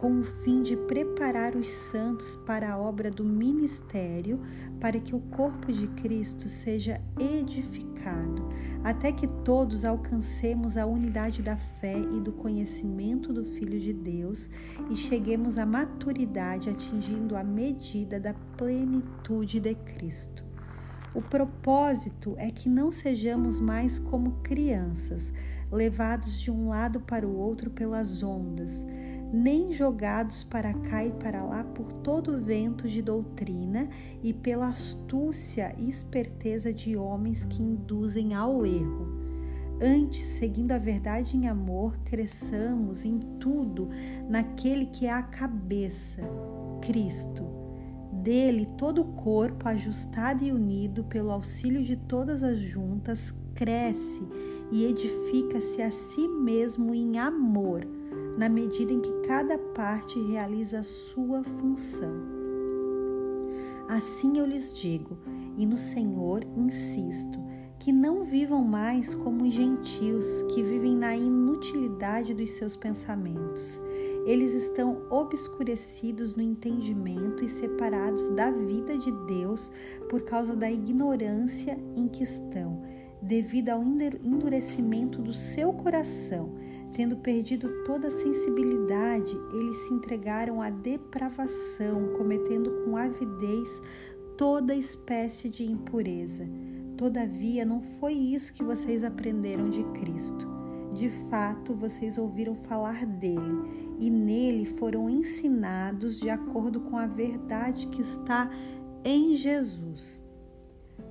com 0.00 0.20
o 0.20 0.24
fim 0.24 0.62
de 0.62 0.78
preparar 0.78 1.54
os 1.54 1.68
santos 1.68 2.34
para 2.46 2.72
a 2.72 2.78
obra 2.78 3.10
do 3.10 3.22
ministério, 3.22 4.40
para 4.80 4.98
que 4.98 5.14
o 5.14 5.20
corpo 5.20 5.70
de 5.70 5.86
Cristo 5.88 6.48
seja 6.48 6.98
edificado, 7.18 8.48
até 8.82 9.12
que 9.12 9.26
todos 9.26 9.84
alcancemos 9.84 10.78
a 10.78 10.86
unidade 10.86 11.42
da 11.42 11.58
fé 11.58 11.98
e 11.98 12.18
do 12.18 12.32
conhecimento 12.32 13.30
do 13.30 13.44
Filho 13.44 13.78
de 13.78 13.92
Deus 13.92 14.48
e 14.90 14.96
cheguemos 14.96 15.58
à 15.58 15.66
maturidade, 15.66 16.70
atingindo 16.70 17.36
a 17.36 17.44
medida 17.44 18.18
da 18.18 18.32
plenitude 18.56 19.60
de 19.60 19.74
Cristo. 19.74 20.42
O 21.12 21.20
propósito 21.20 22.34
é 22.38 22.50
que 22.50 22.70
não 22.70 22.90
sejamos 22.90 23.60
mais 23.60 23.98
como 23.98 24.38
crianças, 24.42 25.30
levados 25.70 26.40
de 26.40 26.50
um 26.50 26.68
lado 26.68 27.00
para 27.00 27.26
o 27.26 27.36
outro 27.36 27.68
pelas 27.68 28.22
ondas 28.22 28.86
nem 29.32 29.72
jogados 29.72 30.42
para 30.42 30.74
cá 30.74 31.04
e 31.04 31.12
para 31.12 31.42
lá 31.44 31.62
por 31.62 31.92
todo 31.92 32.32
o 32.32 32.38
vento 32.38 32.88
de 32.88 33.00
doutrina 33.00 33.88
e 34.22 34.32
pela 34.32 34.68
astúcia 34.68 35.74
e 35.78 35.88
esperteza 35.88 36.72
de 36.72 36.96
homens 36.96 37.44
que 37.44 37.62
induzem 37.62 38.34
ao 38.34 38.66
erro. 38.66 39.20
Antes, 39.80 40.22
seguindo 40.22 40.72
a 40.72 40.78
verdade 40.78 41.36
em 41.36 41.48
amor, 41.48 41.96
cresçamos 42.04 43.04
em 43.04 43.18
tudo 43.18 43.88
naquele 44.28 44.86
que 44.86 45.06
é 45.06 45.12
a 45.12 45.22
cabeça, 45.22 46.22
Cristo. 46.82 47.44
Dele, 48.12 48.68
todo 48.76 49.00
o 49.00 49.12
corpo, 49.12 49.66
ajustado 49.66 50.44
e 50.44 50.52
unido 50.52 51.04
pelo 51.04 51.30
auxílio 51.30 51.82
de 51.82 51.96
todas 51.96 52.42
as 52.42 52.58
juntas, 52.58 53.32
cresce 53.54 54.20
e 54.70 54.84
edifica-se 54.84 55.80
a 55.80 55.90
si 55.90 56.28
mesmo 56.28 56.94
em 56.94 57.18
amor 57.18 57.99
na 58.36 58.48
medida 58.48 58.92
em 58.92 59.00
que 59.00 59.12
cada 59.26 59.58
parte 59.58 60.20
realiza 60.20 60.80
a 60.80 60.84
sua 60.84 61.42
função. 61.42 62.40
Assim 63.88 64.38
eu 64.38 64.46
lhes 64.46 64.72
digo, 64.72 65.18
e 65.58 65.66
no 65.66 65.76
Senhor 65.76 66.44
insisto, 66.56 67.40
que 67.80 67.90
não 67.92 68.22
vivam 68.22 68.62
mais 68.62 69.14
como 69.14 69.44
os 69.44 69.54
gentios 69.54 70.42
que 70.54 70.62
vivem 70.62 70.94
na 70.94 71.16
inutilidade 71.16 72.34
dos 72.34 72.50
seus 72.52 72.76
pensamentos. 72.76 73.80
Eles 74.26 74.52
estão 74.52 75.02
obscurecidos 75.10 76.36
no 76.36 76.42
entendimento 76.42 77.42
e 77.42 77.48
separados 77.48 78.28
da 78.30 78.50
vida 78.50 78.98
de 78.98 79.10
Deus 79.26 79.72
por 80.10 80.22
causa 80.22 80.54
da 80.54 80.70
ignorância 80.70 81.76
em 81.96 82.06
que 82.06 82.22
estão, 82.22 82.82
devido 83.22 83.70
ao 83.70 83.82
endurecimento 83.82 85.22
do 85.22 85.32
seu 85.32 85.72
coração 85.72 86.54
Tendo 86.92 87.16
perdido 87.16 87.84
toda 87.84 88.08
a 88.08 88.10
sensibilidade, 88.10 89.36
eles 89.52 89.76
se 89.78 89.94
entregaram 89.94 90.60
à 90.60 90.70
depravação, 90.70 92.12
cometendo 92.14 92.84
com 92.84 92.96
avidez 92.96 93.80
toda 94.36 94.74
espécie 94.74 95.48
de 95.48 95.64
impureza. 95.64 96.48
Todavia, 96.96 97.64
não 97.64 97.80
foi 97.80 98.12
isso 98.12 98.52
que 98.52 98.64
vocês 98.64 99.04
aprenderam 99.04 99.68
de 99.70 99.82
Cristo. 100.00 100.46
De 100.92 101.08
fato, 101.08 101.74
vocês 101.74 102.18
ouviram 102.18 102.54
falar 102.54 103.06
dele 103.06 103.94
e 103.98 104.10
nele 104.10 104.66
foram 104.66 105.08
ensinados 105.08 106.18
de 106.18 106.28
acordo 106.28 106.80
com 106.80 106.98
a 106.98 107.06
verdade 107.06 107.86
que 107.86 108.02
está 108.02 108.50
em 109.04 109.36
Jesus. 109.36 110.22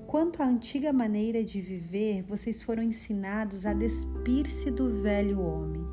Quanto 0.09 0.41
à 0.41 0.47
antiga 0.47 0.91
maneira 0.91 1.43
de 1.43 1.61
viver, 1.61 2.23
vocês 2.23 2.63
foram 2.63 2.81
ensinados 2.81 3.63
a 3.63 3.73
despir-se 3.73 4.71
do 4.71 4.89
velho 5.03 5.39
homem, 5.39 5.85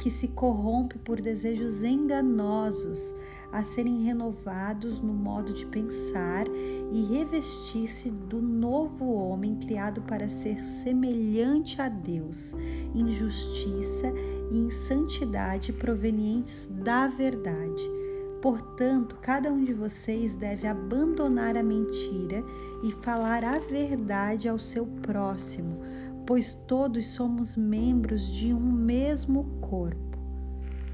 que 0.00 0.10
se 0.10 0.26
corrompe 0.26 0.98
por 0.98 1.20
desejos 1.20 1.80
enganosos, 1.84 3.14
a 3.52 3.62
serem 3.62 4.02
renovados 4.02 5.00
no 5.00 5.12
modo 5.12 5.54
de 5.54 5.64
pensar 5.66 6.46
e 6.90 7.16
revestir-se 7.16 8.10
do 8.10 8.42
novo 8.42 9.04
homem 9.14 9.54
criado 9.54 10.02
para 10.02 10.28
ser 10.28 10.64
semelhante 10.64 11.80
a 11.80 11.88
Deus, 11.88 12.52
em 12.92 13.08
justiça 13.12 14.12
e 14.50 14.58
em 14.58 14.68
santidade 14.72 15.72
provenientes 15.72 16.68
da 16.72 17.06
verdade 17.06 17.99
Portanto, 18.40 19.18
cada 19.20 19.52
um 19.52 19.62
de 19.62 19.72
vocês 19.74 20.34
deve 20.34 20.66
abandonar 20.66 21.56
a 21.56 21.62
mentira 21.62 22.42
e 22.82 22.90
falar 22.90 23.44
a 23.44 23.58
verdade 23.58 24.48
ao 24.48 24.58
seu 24.58 24.86
próximo, 24.86 25.78
pois 26.26 26.54
todos 26.66 27.06
somos 27.08 27.54
membros 27.54 28.32
de 28.32 28.54
um 28.54 28.60
mesmo 28.60 29.44
corpo. 29.60 30.18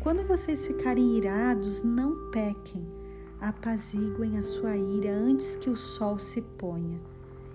Quando 0.00 0.26
vocês 0.26 0.66
ficarem 0.66 1.16
irados, 1.16 1.82
não 1.84 2.30
pequem, 2.30 2.84
apaziguem 3.40 4.38
a 4.38 4.42
sua 4.42 4.76
ira 4.76 5.12
antes 5.12 5.54
que 5.56 5.70
o 5.70 5.76
sol 5.76 6.18
se 6.18 6.42
ponha, 6.42 7.00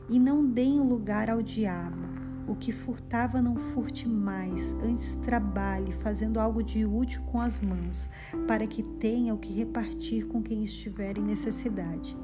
e 0.09 0.19
não 0.19 0.45
deem 0.45 0.79
lugar 0.79 1.29
ao 1.29 1.41
diabo 1.41 2.20
o 2.51 2.55
que 2.55 2.71
furtava 2.71 3.41
não 3.41 3.55
furte 3.55 4.07
mais, 4.09 4.73
antes 4.83 5.15
trabalhe 5.15 5.91
fazendo 5.93 6.37
algo 6.37 6.61
de 6.61 6.85
útil 6.85 7.21
com 7.23 7.39
as 7.39 7.61
mãos, 7.61 8.09
para 8.45 8.67
que 8.67 8.83
tenha 8.83 9.33
o 9.33 9.37
que 9.37 9.53
repartir 9.53 10.27
com 10.27 10.43
quem 10.43 10.61
estiver 10.61 11.17
em 11.17 11.23
necessidade. 11.23 12.17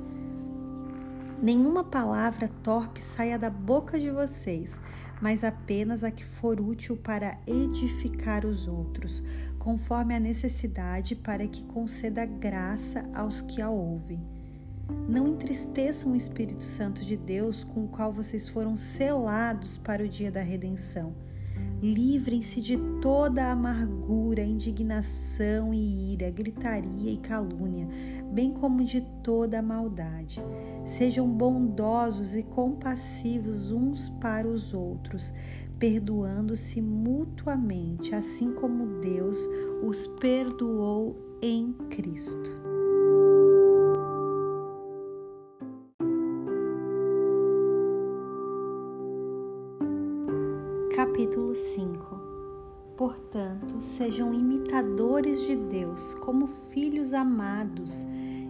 Nenhuma 1.42 1.84
palavra 1.84 2.50
torpe 2.62 3.02
saia 3.02 3.40
da 3.40 3.50
boca 3.50 3.98
de 3.98 4.10
vocês, 4.12 4.78
mas 5.22 5.46
apenas 5.46 6.04
a 6.04 6.12
que 6.12 6.26
for 6.26 6.60
útil 6.60 6.98
para 6.98 7.40
edificar 7.48 8.46
os 8.46 8.68
outros, 8.68 9.24
conforme 9.58 10.14
a 10.14 10.20
necessidade, 10.20 11.16
para 11.16 11.48
que 11.48 11.64
conceda 11.64 12.26
graça 12.26 13.10
aos 13.14 13.40
que 13.40 13.62
a 13.62 13.70
ouvem. 13.70 14.37
Não 15.08 15.28
entristeçam 15.28 16.12
o 16.12 16.16
Espírito 16.16 16.64
Santo 16.64 17.04
de 17.04 17.16
Deus, 17.16 17.64
com 17.64 17.86
o 17.86 17.88
qual 17.88 18.12
vocês 18.12 18.48
foram 18.48 18.76
selados 18.76 19.78
para 19.78 20.04
o 20.04 20.08
dia 20.08 20.32
da 20.32 20.42
redenção. 20.42 21.14
Livrem-se 21.82 22.60
de 22.60 22.76
toda 23.02 23.46
a 23.46 23.52
amargura, 23.52 24.42
indignação 24.42 25.72
e 25.72 26.14
ira, 26.14 26.30
gritaria 26.32 27.12
e 27.12 27.18
calúnia, 27.18 27.88
bem 28.32 28.52
como 28.52 28.84
de 28.84 29.02
toda 29.24 29.60
a 29.60 29.62
maldade. 29.62 30.42
Sejam 30.86 31.28
bondosos 31.30 32.34
e 32.34 32.42
compassivos 32.42 33.72
uns 33.72 34.10
para 34.10 34.48
os 34.48 34.74
outros, 34.74 35.32
perdoando-se 35.78 36.82
mutuamente, 36.82 38.16
assim 38.16 38.52
como 38.54 39.00
Deus 39.00 39.38
os 39.84 40.08
perdoou 40.08 41.16
em 41.44 41.74
Cristo. 41.92 42.57
5 51.58 52.96
Portanto, 52.96 53.82
sejam 53.82 54.34
imitadores 54.34 55.42
de 55.42 55.56
Deus 55.56 56.14
como 56.16 56.48
filhos 56.48 57.14
amados 57.14 58.08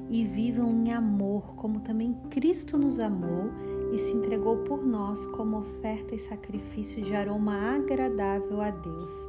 e 0.10 0.24
vivam 0.24 0.74
em 0.74 0.92
amor, 0.92 1.56
como 1.56 1.80
também 1.80 2.14
Cristo 2.30 2.78
nos 2.78 3.00
amou 3.00 3.50
e 3.94 4.00
se 4.00 4.12
entregou 4.12 4.58
por 4.58 4.86
nós 4.86 5.26
como 5.28 5.58
oferta 5.58 6.16
e 6.16 6.20
sacrifício 6.20 7.02
de 7.02 7.14
aroma 7.14 7.76
agradável 7.76 8.62
a 8.62 8.72
Deus. 8.72 9.28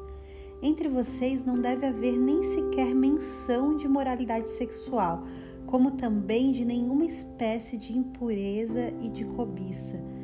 Entre 0.60 0.88
vocês 0.88 1.44
não 1.44 1.54
deve 1.54 1.86
haver 1.86 2.16
nem 2.16 2.42
sequer 2.42 2.94
menção 2.94 3.76
de 3.76 3.88
moralidade 3.88 4.50
sexual, 4.50 5.24
como 5.66 5.92
também 5.92 6.50
de 6.52 6.64
nenhuma 6.64 7.04
espécie 7.04 7.76
de 7.76 7.96
impureza 7.96 8.92
e 9.00 9.08
de 9.08 9.24
cobiça 9.24 10.17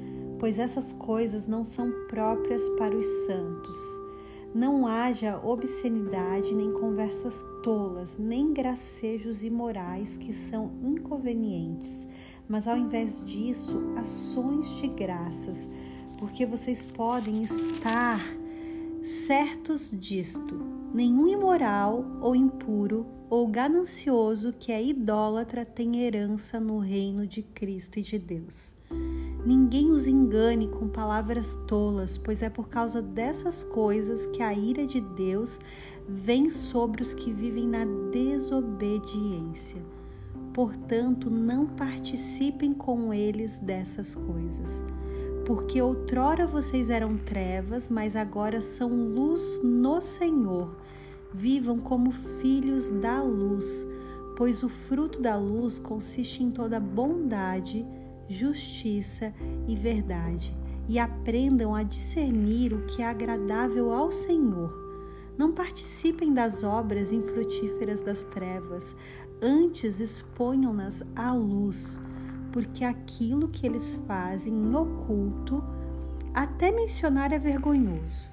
pois 0.45 0.59
essas 0.59 0.93
coisas 0.93 1.47
não 1.47 1.65
são 1.65 1.91
próprias 2.07 2.69
para 2.77 2.95
os 2.95 3.07
santos. 3.25 3.75
Não 4.55 4.87
haja 4.87 5.41
obscenidade, 5.43 6.55
nem 6.55 6.71
conversas 6.71 7.43
tolas, 7.63 8.19
nem 8.19 8.53
gracejos 8.53 9.43
imorais 9.43 10.19
que 10.19 10.35
são 10.35 10.71
inconvenientes, 10.83 12.07
mas 12.47 12.69
ao 12.69 12.77
invés 12.77 13.25
disso, 13.25 13.81
ações 13.97 14.69
de 14.77 14.89
graças, 14.89 15.67
porque 16.19 16.45
vocês 16.45 16.85
podem 16.85 17.43
estar 17.43 18.21
certos 19.03 19.91
disto: 19.99 20.61
nenhum 20.93 21.27
imoral 21.27 22.05
ou 22.21 22.37
impuro 22.37 23.07
ou 23.31 23.49
ganancioso 23.49 24.53
que 24.53 24.71
é 24.71 24.85
idólatra 24.85 25.65
tem 25.65 26.03
herança 26.03 26.61
no 26.61 26.81
reino 26.81 27.27
de 27.27 27.41
Cristo 27.41 27.99
e 27.99 28.03
de 28.03 28.19
Deus. 28.19 28.77
Ninguém 29.45 29.91
os 29.91 30.07
engane 30.07 30.69
com 30.69 30.89
palavras 30.89 31.59
tolas, 31.67 32.17
pois 32.17 32.43
é 32.43 32.49
por 32.49 32.67
causa 32.67 33.03
dessas 33.03 33.63
coisas 33.63 34.25
que 34.27 34.43
a 34.43 34.55
ira 34.55 34.87
de 34.87 35.03
Deus 35.03 35.61
vem 36.09 36.49
sobre 36.49 37.03
os 37.03 37.13
que 37.13 37.31
vivem 37.31 37.69
na 37.69 37.85
desobediência. 38.11 39.83
Portanto, 40.55 41.29
não 41.29 41.67
participem 41.67 42.73
com 42.73 43.13
eles 43.13 43.59
dessas 43.59 44.15
coisas. 44.15 44.83
Porque 45.45 45.83
outrora 45.83 46.47
vocês 46.47 46.89
eram 46.89 47.19
trevas, 47.19 47.91
mas 47.91 48.17
agora 48.17 48.63
são 48.63 48.89
luz 48.89 49.61
no 49.63 50.01
Senhor. 50.01 50.75
Vivam 51.33 51.79
como 51.79 52.13
filhos 52.13 52.89
da 52.89 53.21
luz, 53.21 53.87
pois 54.39 54.63
o 54.63 54.71
fruto 54.71 55.21
da 55.21 55.37
luz 55.37 55.79
consiste 55.79 56.43
em 56.43 56.51
toda 56.51 56.81
bondade, 56.81 57.85
justiça 58.29 59.33
e 59.67 59.75
verdade, 59.75 60.57
e 60.89 60.99
aprendam 60.99 61.75
a 61.75 61.83
discernir 61.83 62.73
o 62.73 62.87
que 62.87 63.03
é 63.03 63.07
agradável 63.07 63.93
ao 63.93 64.13
Senhor. 64.13 64.83
Não 65.37 65.53
participem 65.53 66.33
das 66.33 66.63
obras 66.63 67.13
infrutíferas 67.13 68.01
das 68.01 68.23
trevas, 68.25 68.95
antes 69.43 70.01
exponham-nas 70.01 71.03
à 71.17 71.33
luz, 71.33 72.01
porque 72.53 72.85
aquilo 72.85 73.49
que 73.49 73.67
eles 73.67 73.97
fazem 74.07 74.53
em 74.53 74.75
oculto, 74.75 75.63
até 76.33 76.71
mencionar 76.71 77.33
é 77.33 77.39
vergonhoso. 77.39 78.33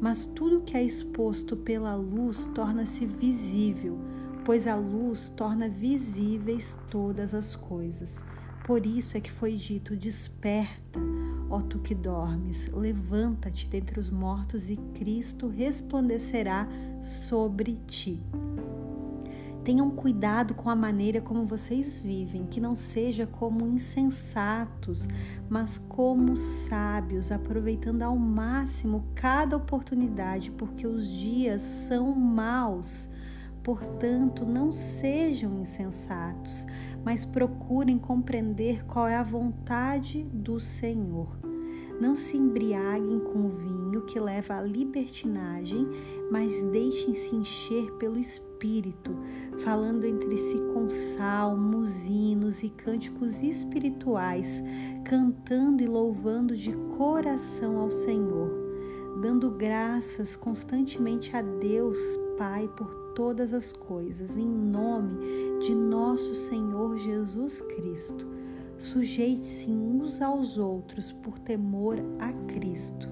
Mas 0.00 0.24
tudo 0.24 0.62
que 0.62 0.76
é 0.76 0.82
exposto 0.82 1.56
pela 1.56 1.94
luz 1.94 2.46
torna-se 2.52 3.06
visível, 3.06 3.98
pois 4.44 4.66
a 4.66 4.74
luz 4.74 5.28
torna 5.28 5.68
visíveis 5.68 6.76
todas 6.90 7.34
as 7.34 7.54
coisas. 7.54 8.22
Por 8.64 8.86
isso 8.86 9.16
é 9.16 9.20
que 9.20 9.30
foi 9.30 9.56
dito: 9.56 9.96
Desperta, 9.96 11.00
ó 11.50 11.60
tu 11.60 11.78
que 11.80 11.94
dormes, 11.94 12.68
levanta-te 12.68 13.66
dentre 13.66 13.98
os 13.98 14.10
mortos 14.10 14.70
e 14.70 14.76
Cristo 14.94 15.48
resplandecerá 15.48 16.68
sobre 17.02 17.78
ti. 17.86 18.20
Tenham 19.64 19.90
cuidado 19.90 20.54
com 20.54 20.68
a 20.68 20.74
maneira 20.74 21.20
como 21.20 21.46
vocês 21.46 22.00
vivem, 22.00 22.46
que 22.46 22.60
não 22.60 22.74
seja 22.74 23.28
como 23.28 23.64
insensatos, 23.66 25.08
mas 25.48 25.78
como 25.78 26.36
sábios, 26.36 27.30
aproveitando 27.30 28.02
ao 28.02 28.16
máximo 28.16 29.04
cada 29.14 29.56
oportunidade, 29.56 30.50
porque 30.50 30.84
os 30.84 31.06
dias 31.06 31.62
são 31.62 32.12
maus. 32.12 33.08
Portanto, 33.62 34.44
não 34.44 34.72
sejam 34.72 35.60
insensatos, 35.60 36.64
mas 37.04 37.24
procurem 37.24 37.98
compreender 37.98 38.84
qual 38.86 39.06
é 39.06 39.16
a 39.16 39.22
vontade 39.22 40.22
do 40.32 40.60
Senhor. 40.60 41.28
Não 42.00 42.16
se 42.16 42.36
embriaguem 42.36 43.20
com 43.20 43.48
vinho 43.48 44.02
que 44.02 44.18
leva 44.18 44.56
à 44.56 44.62
libertinagem, 44.62 45.86
mas 46.30 46.62
deixem-se 46.64 47.34
encher 47.34 47.92
pelo 47.92 48.18
Espírito, 48.18 49.14
falando 49.58 50.04
entre 50.04 50.36
si 50.36 50.58
com 50.72 50.90
salmos, 50.90 52.06
hinos 52.06 52.62
e 52.62 52.70
cânticos 52.70 53.42
espirituais, 53.42 54.62
cantando 55.04 55.82
e 55.82 55.86
louvando 55.86 56.56
de 56.56 56.72
coração 56.96 57.78
ao 57.78 57.90
Senhor, 57.90 58.50
dando 59.20 59.50
graças 59.50 60.34
constantemente 60.34 61.36
a 61.36 61.42
Deus 61.42 62.00
Pai 62.36 62.68
por 62.76 63.01
todas 63.14 63.52
as 63.52 63.72
coisas, 63.72 64.36
em 64.36 64.46
nome 64.46 65.58
de 65.60 65.74
nosso 65.74 66.34
Senhor 66.34 66.96
Jesus 66.96 67.60
Cristo. 67.60 68.26
Sujeite-se 68.78 69.70
uns 69.70 70.20
aos 70.20 70.58
outros 70.58 71.12
por 71.12 71.38
temor 71.38 71.96
a 72.18 72.32
Cristo. 72.52 73.08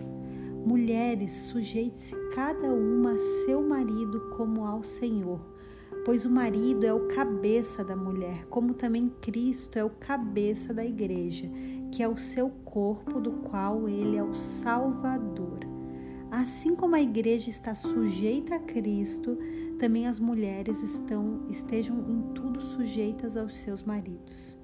Mulheres, 0.64 1.32
sujeite-se 1.32 2.14
cada 2.34 2.66
uma 2.66 3.12
a 3.12 3.18
seu 3.18 3.62
marido 3.62 4.20
como 4.36 4.64
ao 4.64 4.82
Senhor, 4.82 5.40
pois 6.04 6.24
o 6.24 6.30
marido 6.30 6.84
é 6.84 6.92
o 6.92 7.06
cabeça 7.08 7.82
da 7.84 7.96
mulher, 7.96 8.46
como 8.48 8.74
também 8.74 9.10
Cristo 9.20 9.78
é 9.78 9.84
o 9.84 9.90
cabeça 9.90 10.74
da 10.74 10.84
igreja, 10.84 11.48
que 11.92 12.02
é 12.02 12.08
o 12.08 12.18
seu 12.18 12.50
corpo, 12.64 13.20
do 13.20 13.32
qual 13.48 13.88
ele 13.88 14.16
é 14.16 14.22
o 14.22 14.34
Salvador. 14.34 15.60
Assim 16.30 16.76
como 16.76 16.94
a 16.94 17.02
igreja 17.02 17.50
está 17.50 17.74
sujeita 17.74 18.54
a 18.54 18.60
Cristo, 18.60 19.36
também 19.80 20.06
as 20.06 20.20
mulheres 20.20 20.82
estão, 20.82 21.40
estejam 21.48 22.04
em 22.06 22.20
tudo 22.34 22.60
sujeitas 22.60 23.34
aos 23.34 23.56
seus 23.56 23.82
maridos. 23.82 24.58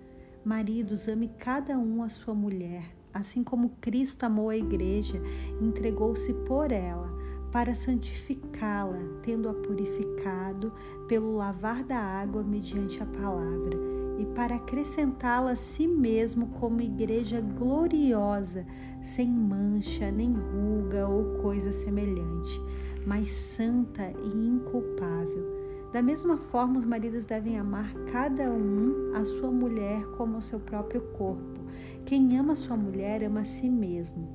Maridos, 0.44 1.08
ame 1.08 1.28
cada 1.38 1.78
um 1.78 2.02
a 2.02 2.10
sua 2.10 2.34
mulher, 2.34 2.84
assim 3.14 3.42
como 3.42 3.70
Cristo 3.80 4.24
amou 4.24 4.50
a 4.50 4.56
igreja 4.56 5.18
entregou-se 5.58 6.34
por 6.46 6.70
ela, 6.70 7.10
para 7.50 7.74
santificá-la, 7.74 8.98
tendo-a 9.22 9.54
purificado 9.54 10.70
pelo 11.08 11.34
lavar 11.34 11.82
da 11.82 11.98
água 11.98 12.42
mediante 12.42 13.02
a 13.02 13.06
palavra, 13.06 13.78
e 14.18 14.26
para 14.26 14.56
acrescentá-la 14.56 15.52
a 15.52 15.56
si 15.56 15.86
mesmo 15.86 16.48
como 16.60 16.82
igreja 16.82 17.40
gloriosa, 17.40 18.66
sem 19.00 19.30
mancha, 19.30 20.10
nem 20.10 20.34
ruga 20.34 21.08
ou 21.08 21.38
coisa 21.40 21.72
semelhante 21.72 22.60
mas 23.06 23.30
santa 23.30 24.12
e 24.24 24.36
inculpável. 24.36 25.56
Da 25.92 26.02
mesma 26.02 26.36
forma, 26.36 26.76
os 26.76 26.84
maridos 26.84 27.24
devem 27.24 27.58
amar 27.58 27.94
cada 28.12 28.50
um 28.50 29.14
a 29.14 29.24
sua 29.24 29.50
mulher 29.50 30.04
como 30.16 30.36
o 30.36 30.42
seu 30.42 30.58
próprio 30.58 31.00
corpo. 31.16 31.60
Quem 32.04 32.36
ama 32.36 32.56
sua 32.56 32.76
mulher 32.76 33.22
ama 33.22 33.40
a 33.40 33.44
si 33.44 33.70
mesmo. 33.70 34.28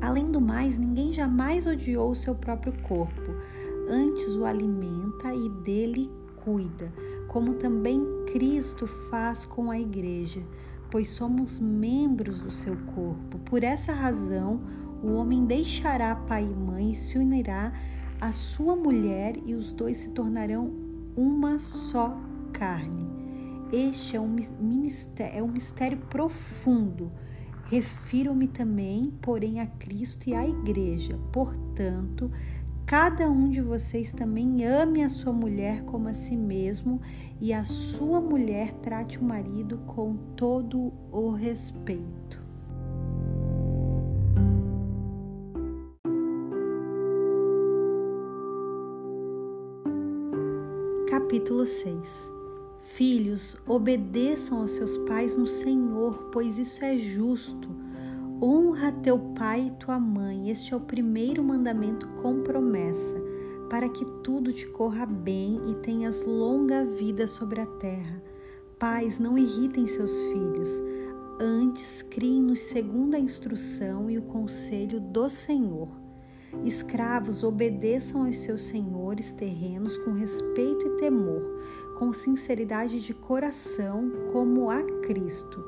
Além 0.00 0.30
do 0.30 0.40
mais, 0.40 0.76
ninguém 0.76 1.12
jamais 1.12 1.66
odiou 1.66 2.10
o 2.10 2.14
seu 2.14 2.34
próprio 2.34 2.72
corpo, 2.82 3.34
antes 3.88 4.36
o 4.36 4.44
alimenta 4.44 5.34
e 5.34 5.48
dele 5.64 6.10
cuida, 6.44 6.92
como 7.28 7.54
também 7.54 8.02
Cristo 8.26 8.86
faz 8.86 9.46
com 9.46 9.70
a 9.70 9.78
igreja, 9.78 10.42
pois 10.90 11.08
somos 11.08 11.58
membros 11.58 12.40
do 12.40 12.50
seu 12.50 12.76
corpo. 12.94 13.38
Por 13.44 13.62
essa 13.62 13.92
razão, 13.92 14.60
o 15.02 15.14
homem 15.14 15.44
deixará 15.44 16.14
pai 16.14 16.44
e 16.44 16.54
mãe 16.54 16.92
e 16.92 16.96
se 16.96 17.18
unirá 17.18 17.72
à 18.20 18.32
sua 18.32 18.76
mulher, 18.76 19.36
e 19.46 19.54
os 19.54 19.72
dois 19.72 19.96
se 19.96 20.10
tornarão 20.10 20.70
uma 21.16 21.58
só 21.58 22.16
carne. 22.52 23.08
Este 23.72 24.16
é 24.16 24.20
um 24.20 24.36
mistério, 24.60 25.38
é 25.38 25.42
um 25.42 25.48
mistério 25.48 25.96
profundo. 25.96 27.10
Refiro-me 27.64 28.48
também, 28.48 29.12
porém, 29.22 29.60
a 29.60 29.66
Cristo 29.66 30.28
e 30.28 30.34
à 30.34 30.46
Igreja. 30.46 31.18
Portanto, 31.32 32.30
cada 32.84 33.30
um 33.30 33.48
de 33.48 33.60
vocês 33.60 34.12
também 34.12 34.64
ame 34.64 35.04
a 35.04 35.08
sua 35.08 35.32
mulher 35.32 35.84
como 35.84 36.08
a 36.08 36.12
si 36.12 36.36
mesmo, 36.36 37.00
e 37.40 37.52
a 37.52 37.62
sua 37.64 38.20
mulher 38.20 38.72
trate 38.82 39.18
o 39.18 39.24
marido 39.24 39.78
com 39.86 40.16
todo 40.36 40.92
o 41.12 41.30
respeito. 41.30 42.39
Capítulo 51.30 51.64
6 51.64 52.32
Filhos, 52.80 53.56
obedeçam 53.64 54.62
aos 54.62 54.72
seus 54.72 54.96
pais 54.96 55.36
no 55.36 55.46
Senhor, 55.46 56.24
pois 56.32 56.58
isso 56.58 56.84
é 56.84 56.98
justo. 56.98 57.68
Honra 58.42 58.90
teu 58.90 59.16
pai 59.38 59.68
e 59.68 59.78
tua 59.78 60.00
mãe, 60.00 60.50
este 60.50 60.74
é 60.74 60.76
o 60.76 60.80
primeiro 60.80 61.40
mandamento 61.44 62.08
com 62.20 62.42
promessa, 62.42 63.16
para 63.70 63.88
que 63.88 64.04
tudo 64.24 64.52
te 64.52 64.66
corra 64.70 65.06
bem 65.06 65.60
e 65.70 65.74
tenhas 65.76 66.26
longa 66.26 66.84
vida 66.84 67.28
sobre 67.28 67.60
a 67.60 67.66
terra. 67.66 68.20
Pais, 68.76 69.20
não 69.20 69.38
irritem 69.38 69.86
seus 69.86 70.10
filhos, 70.32 70.82
antes 71.38 72.02
criem-nos 72.02 72.58
segundo 72.58 73.14
a 73.14 73.20
instrução 73.20 74.10
e 74.10 74.18
o 74.18 74.22
conselho 74.22 74.98
do 74.98 75.30
Senhor. 75.30 75.99
Escravos, 76.64 77.42
obedeçam 77.42 78.26
aos 78.26 78.38
seus 78.40 78.62
senhores 78.62 79.32
terrenos 79.32 79.96
com 79.98 80.12
respeito 80.12 80.86
e 80.86 80.96
temor, 80.98 81.42
com 81.98 82.12
sinceridade 82.12 83.00
de 83.00 83.14
coração, 83.14 84.10
como 84.32 84.70
a 84.70 84.82
Cristo. 85.02 85.64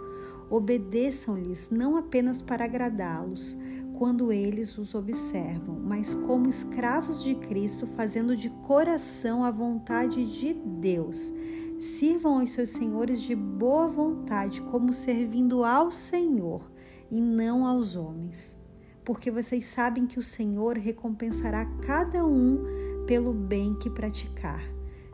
Obedeçam-lhes 0.50 1.70
não 1.70 1.96
apenas 1.96 2.42
para 2.42 2.64
agradá-los, 2.64 3.56
quando 4.02 4.32
eles 4.32 4.76
os 4.78 4.94
observam, 4.94 5.78
mas 5.78 6.12
como 6.12 6.48
escravos 6.50 7.22
de 7.22 7.36
Cristo, 7.36 7.86
fazendo 7.86 8.36
de 8.36 8.50
coração 8.50 9.44
a 9.44 9.50
vontade 9.50 10.24
de 10.24 10.52
Deus. 10.52 11.32
Sirvam 11.78 12.40
aos 12.40 12.52
seus 12.52 12.70
senhores 12.70 13.22
de 13.22 13.34
boa 13.34 13.88
vontade, 13.88 14.60
como 14.62 14.92
servindo 14.92 15.64
ao 15.64 15.90
Senhor 15.90 16.70
e 17.10 17.20
não 17.20 17.66
aos 17.66 17.94
homens, 17.94 18.56
porque 19.04 19.30
vocês 19.30 19.66
sabem 19.66 20.06
que 20.06 20.18
o 20.18 20.22
Senhor 20.22 20.76
recompensará 20.76 21.64
cada 21.84 22.24
um 22.26 23.04
pelo 23.06 23.32
bem 23.32 23.74
que 23.74 23.90
praticar. 23.90 24.62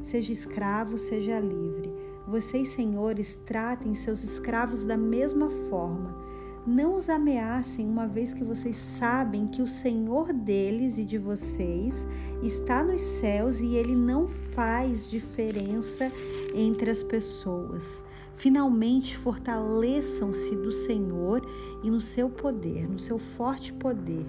Seja 0.03 0.33
escravo, 0.33 0.97
seja 0.97 1.39
livre. 1.41 1.93
Vocês, 2.27 2.69
senhores, 2.69 3.39
tratem 3.47 3.95
seus 3.95 4.23
escravos 4.23 4.85
da 4.85 4.97
mesma 4.97 5.49
forma 5.71 6.29
não 6.69 6.95
os 6.95 7.09
ameacem, 7.09 7.89
uma 7.89 8.07
vez 8.07 8.35
que 8.35 8.45
vocês 8.45 8.77
sabem 8.77 9.47
que 9.47 9.63
o 9.63 9.67
Senhor 9.67 10.35
deles 10.35 10.99
e 10.99 11.05
de 11.05 11.17
vocês 11.17 12.07
está 12.43 12.85
nos 12.85 13.01
céus 13.01 13.61
e 13.61 13.75
ele 13.75 13.97
não 13.97 14.29
faz 14.29 15.09
diferença 15.09 16.13
entre 16.55 16.91
as 16.91 17.03
pessoas. 17.03 18.05
Finalmente, 18.39 19.17
fortaleçam-se 19.17 20.55
do 20.55 20.73
Senhor 20.73 21.43
e 21.83 21.91
no 21.91 22.01
seu 22.01 22.31
poder, 22.31 22.89
no 22.89 22.99
seu 22.99 23.19
forte 23.19 23.73
poder. 23.73 24.25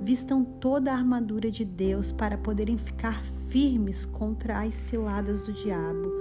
Vistam 0.00 0.44
toda 0.44 0.92
a 0.92 0.94
armadura 0.94 1.50
de 1.50 1.64
Deus 1.64 2.12
para 2.12 2.36
poderem 2.36 2.76
ficar 2.76 3.24
firmes 3.48 4.04
contra 4.04 4.60
as 4.60 4.74
ciladas 4.74 5.40
do 5.42 5.54
diabo 5.54 6.12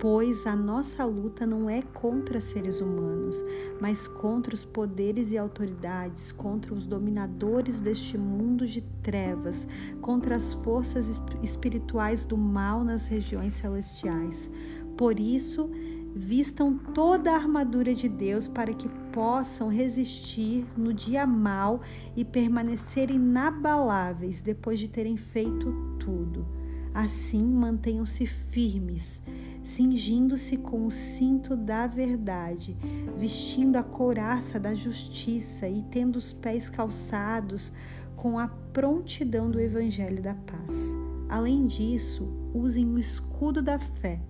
pois 0.00 0.46
a 0.46 0.56
nossa 0.56 1.04
luta 1.04 1.44
não 1.44 1.68
é 1.68 1.82
contra 1.82 2.40
seres 2.40 2.80
humanos, 2.80 3.44
mas 3.78 4.08
contra 4.08 4.54
os 4.54 4.64
poderes 4.64 5.30
e 5.30 5.36
autoridades, 5.36 6.32
contra 6.32 6.72
os 6.72 6.86
dominadores 6.86 7.80
deste 7.80 8.16
mundo 8.16 8.66
de 8.66 8.80
trevas, 9.02 9.68
contra 10.00 10.36
as 10.36 10.54
forças 10.54 11.20
espirituais 11.42 12.24
do 12.24 12.38
mal 12.38 12.82
nas 12.82 13.08
regiões 13.08 13.52
celestiais. 13.52 14.50
Por 14.96 15.20
isso, 15.20 15.70
vistam 16.14 16.76
toda 16.76 17.32
a 17.32 17.36
armadura 17.36 17.94
de 17.94 18.08
Deus 18.08 18.48
para 18.48 18.72
que 18.72 18.88
possam 19.12 19.68
resistir 19.68 20.66
no 20.76 20.92
dia 20.92 21.26
mal 21.26 21.80
e 22.16 22.24
permanecer 22.24 23.10
inabaláveis 23.10 24.42
depois 24.42 24.80
de 24.80 24.88
terem 24.88 25.16
feito 25.16 25.72
tudo. 25.98 26.46
Assim, 26.92 27.44
mantenham-se 27.44 28.26
firmes 28.26 29.22
cingindo-se 29.62 30.56
com 30.56 30.86
o 30.86 30.90
cinto 30.90 31.56
da 31.56 31.86
verdade, 31.86 32.76
vestindo 33.16 33.76
a 33.76 33.82
couraça 33.82 34.58
da 34.58 34.74
justiça 34.74 35.68
e 35.68 35.82
tendo 35.82 36.16
os 36.16 36.32
pés 36.32 36.68
calçados 36.68 37.72
com 38.16 38.38
a 38.38 38.48
prontidão 38.48 39.50
do 39.50 39.60
evangelho 39.60 40.22
da 40.22 40.34
paz. 40.34 40.94
Além 41.28 41.66
disso, 41.66 42.28
usem 42.52 42.86
o 42.86 42.98
escudo 42.98 43.62
da 43.62 43.78
fé, 43.78 44.20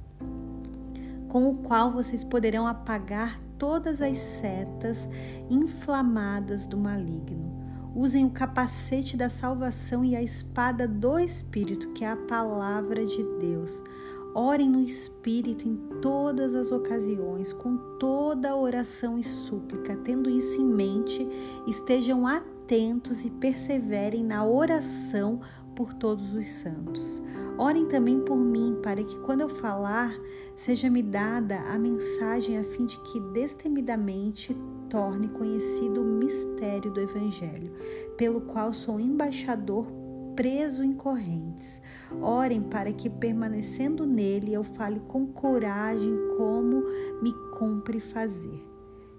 com 1.31 1.49
o 1.49 1.55
qual 1.59 1.93
vocês 1.93 2.25
poderão 2.25 2.67
apagar 2.67 3.41
todas 3.57 4.03
as 4.03 4.19
setas 4.19 5.09
inflamadas 5.49 6.67
do 6.67 6.77
maligno. 6.77 7.59
Usem 7.95 8.25
o 8.25 8.31
capacete 8.31 9.17
da 9.17 9.29
salvação 9.29 10.05
e 10.05 10.15
a 10.15 10.23
espada 10.23 10.87
do 10.87 11.19
Espírito, 11.19 11.93
que 11.93 12.05
é 12.05 12.11
a 12.11 12.17
palavra 12.17 13.07
de 13.07 13.23
Deus. 13.41 13.83
Orem 14.35 14.69
no 14.69 14.81
Espírito 14.81 15.67
em 15.67 15.77
todas 16.01 16.55
as 16.55 16.71
ocasiões, 16.71 17.53
com 17.53 17.77
toda 17.99 18.57
oração 18.57 19.19
e 19.19 19.25
súplica. 19.25 19.97
Tendo 20.05 20.31
isso 20.31 20.61
em 20.61 20.67
mente, 20.67 21.27
estejam 21.67 22.27
atentos 22.27 23.25
e 23.25 23.31
perseverem 23.31 24.25
na 24.25 24.45
oração 24.45 25.41
por 25.81 25.95
todos 25.95 26.35
os 26.35 26.47
santos. 26.47 27.23
Orem 27.57 27.87
também 27.87 28.21
por 28.21 28.37
mim, 28.37 28.77
para 28.83 29.03
que 29.03 29.19
quando 29.21 29.41
eu 29.41 29.49
falar, 29.49 30.15
seja-me 30.55 31.03
dada 31.03 31.59
a 31.59 31.79
mensagem 31.79 32.59
a 32.59 32.63
fim 32.63 32.85
de 32.85 33.01
que 33.01 33.19
destemidamente 33.33 34.55
torne 34.91 35.29
conhecido 35.29 36.03
o 36.03 36.05
mistério 36.05 36.91
do 36.91 37.01
Evangelho, 37.01 37.73
pelo 38.19 38.43
qual 38.43 38.75
sou 38.75 39.01
embaixador 39.01 39.91
preso 40.37 40.85
em 40.85 40.93
correntes. 40.93 41.81
Orem 42.21 42.61
para 42.61 42.93
que, 42.93 43.09
permanecendo 43.09 44.05
nele, 44.05 44.53
eu 44.53 44.63
fale 44.63 45.01
com 45.09 45.29
coragem 45.29 46.15
como 46.37 46.85
me 47.23 47.33
cumpre 47.59 48.01
fazer. 48.01 48.70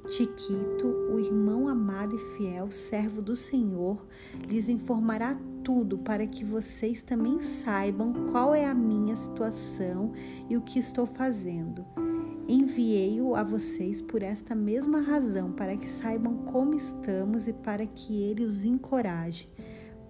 Tiquito, 0.07 0.87
o 1.11 1.19
irmão 1.19 1.67
amado 1.67 2.15
e 2.15 2.35
fiel, 2.35 2.69
servo 2.71 3.21
do 3.21 3.35
Senhor, 3.35 4.05
lhes 4.47 4.67
informará 4.67 5.39
tudo 5.63 5.97
para 5.97 6.25
que 6.27 6.43
vocês 6.43 7.01
também 7.01 7.39
saibam 7.39 8.13
qual 8.31 8.53
é 8.53 8.65
a 8.65 8.73
minha 8.73 9.15
situação 9.15 10.11
e 10.49 10.57
o 10.57 10.61
que 10.61 10.79
estou 10.79 11.05
fazendo. 11.05 11.85
Enviei-o 12.47 13.35
a 13.35 13.43
vocês 13.43 14.01
por 14.01 14.21
esta 14.21 14.53
mesma 14.53 14.99
razão, 14.99 15.51
para 15.51 15.77
que 15.77 15.87
saibam 15.87 16.37
como 16.45 16.75
estamos 16.75 17.47
e 17.47 17.53
para 17.53 17.85
que 17.85 18.21
ele 18.21 18.43
os 18.43 18.65
encoraje 18.65 19.47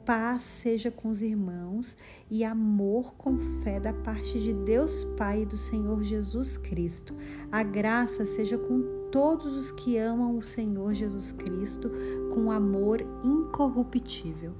paz 0.05 0.41
seja 0.41 0.91
com 0.91 1.09
os 1.09 1.21
irmãos 1.21 1.95
e 2.29 2.43
amor 2.43 3.13
com 3.15 3.37
fé 3.63 3.79
da 3.79 3.93
parte 3.93 4.39
de 4.39 4.53
Deus 4.53 5.03
Pai 5.17 5.43
e 5.43 5.45
do 5.45 5.57
Senhor 5.57 6.03
Jesus 6.03 6.57
Cristo. 6.57 7.15
A 7.51 7.63
graça 7.63 8.25
seja 8.25 8.57
com 8.57 9.00
todos 9.11 9.53
os 9.53 9.71
que 9.71 9.97
amam 9.97 10.37
o 10.37 10.41
Senhor 10.41 10.93
Jesus 10.93 11.31
Cristo 11.31 11.91
com 12.33 12.51
amor 12.51 13.01
incorruptível. 13.23 14.53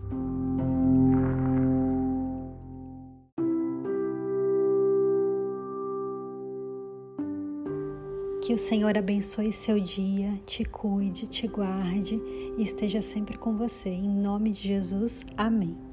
Que 8.42 8.54
o 8.54 8.58
Senhor 8.58 8.98
abençoe 8.98 9.54
seu 9.54 9.80
dia, 9.80 10.34
te 10.46 10.66
cuide, 10.66 11.28
te 11.28 11.48
guarde 11.48 12.22
e 12.58 12.62
esteja 12.62 13.02
sempre 13.02 13.38
com 13.38 13.56
você. 13.56 13.90
Em 13.90 14.10
nome 14.10 14.52
de 14.52 14.68
Jesus, 14.68 15.22
amém. 15.38 15.91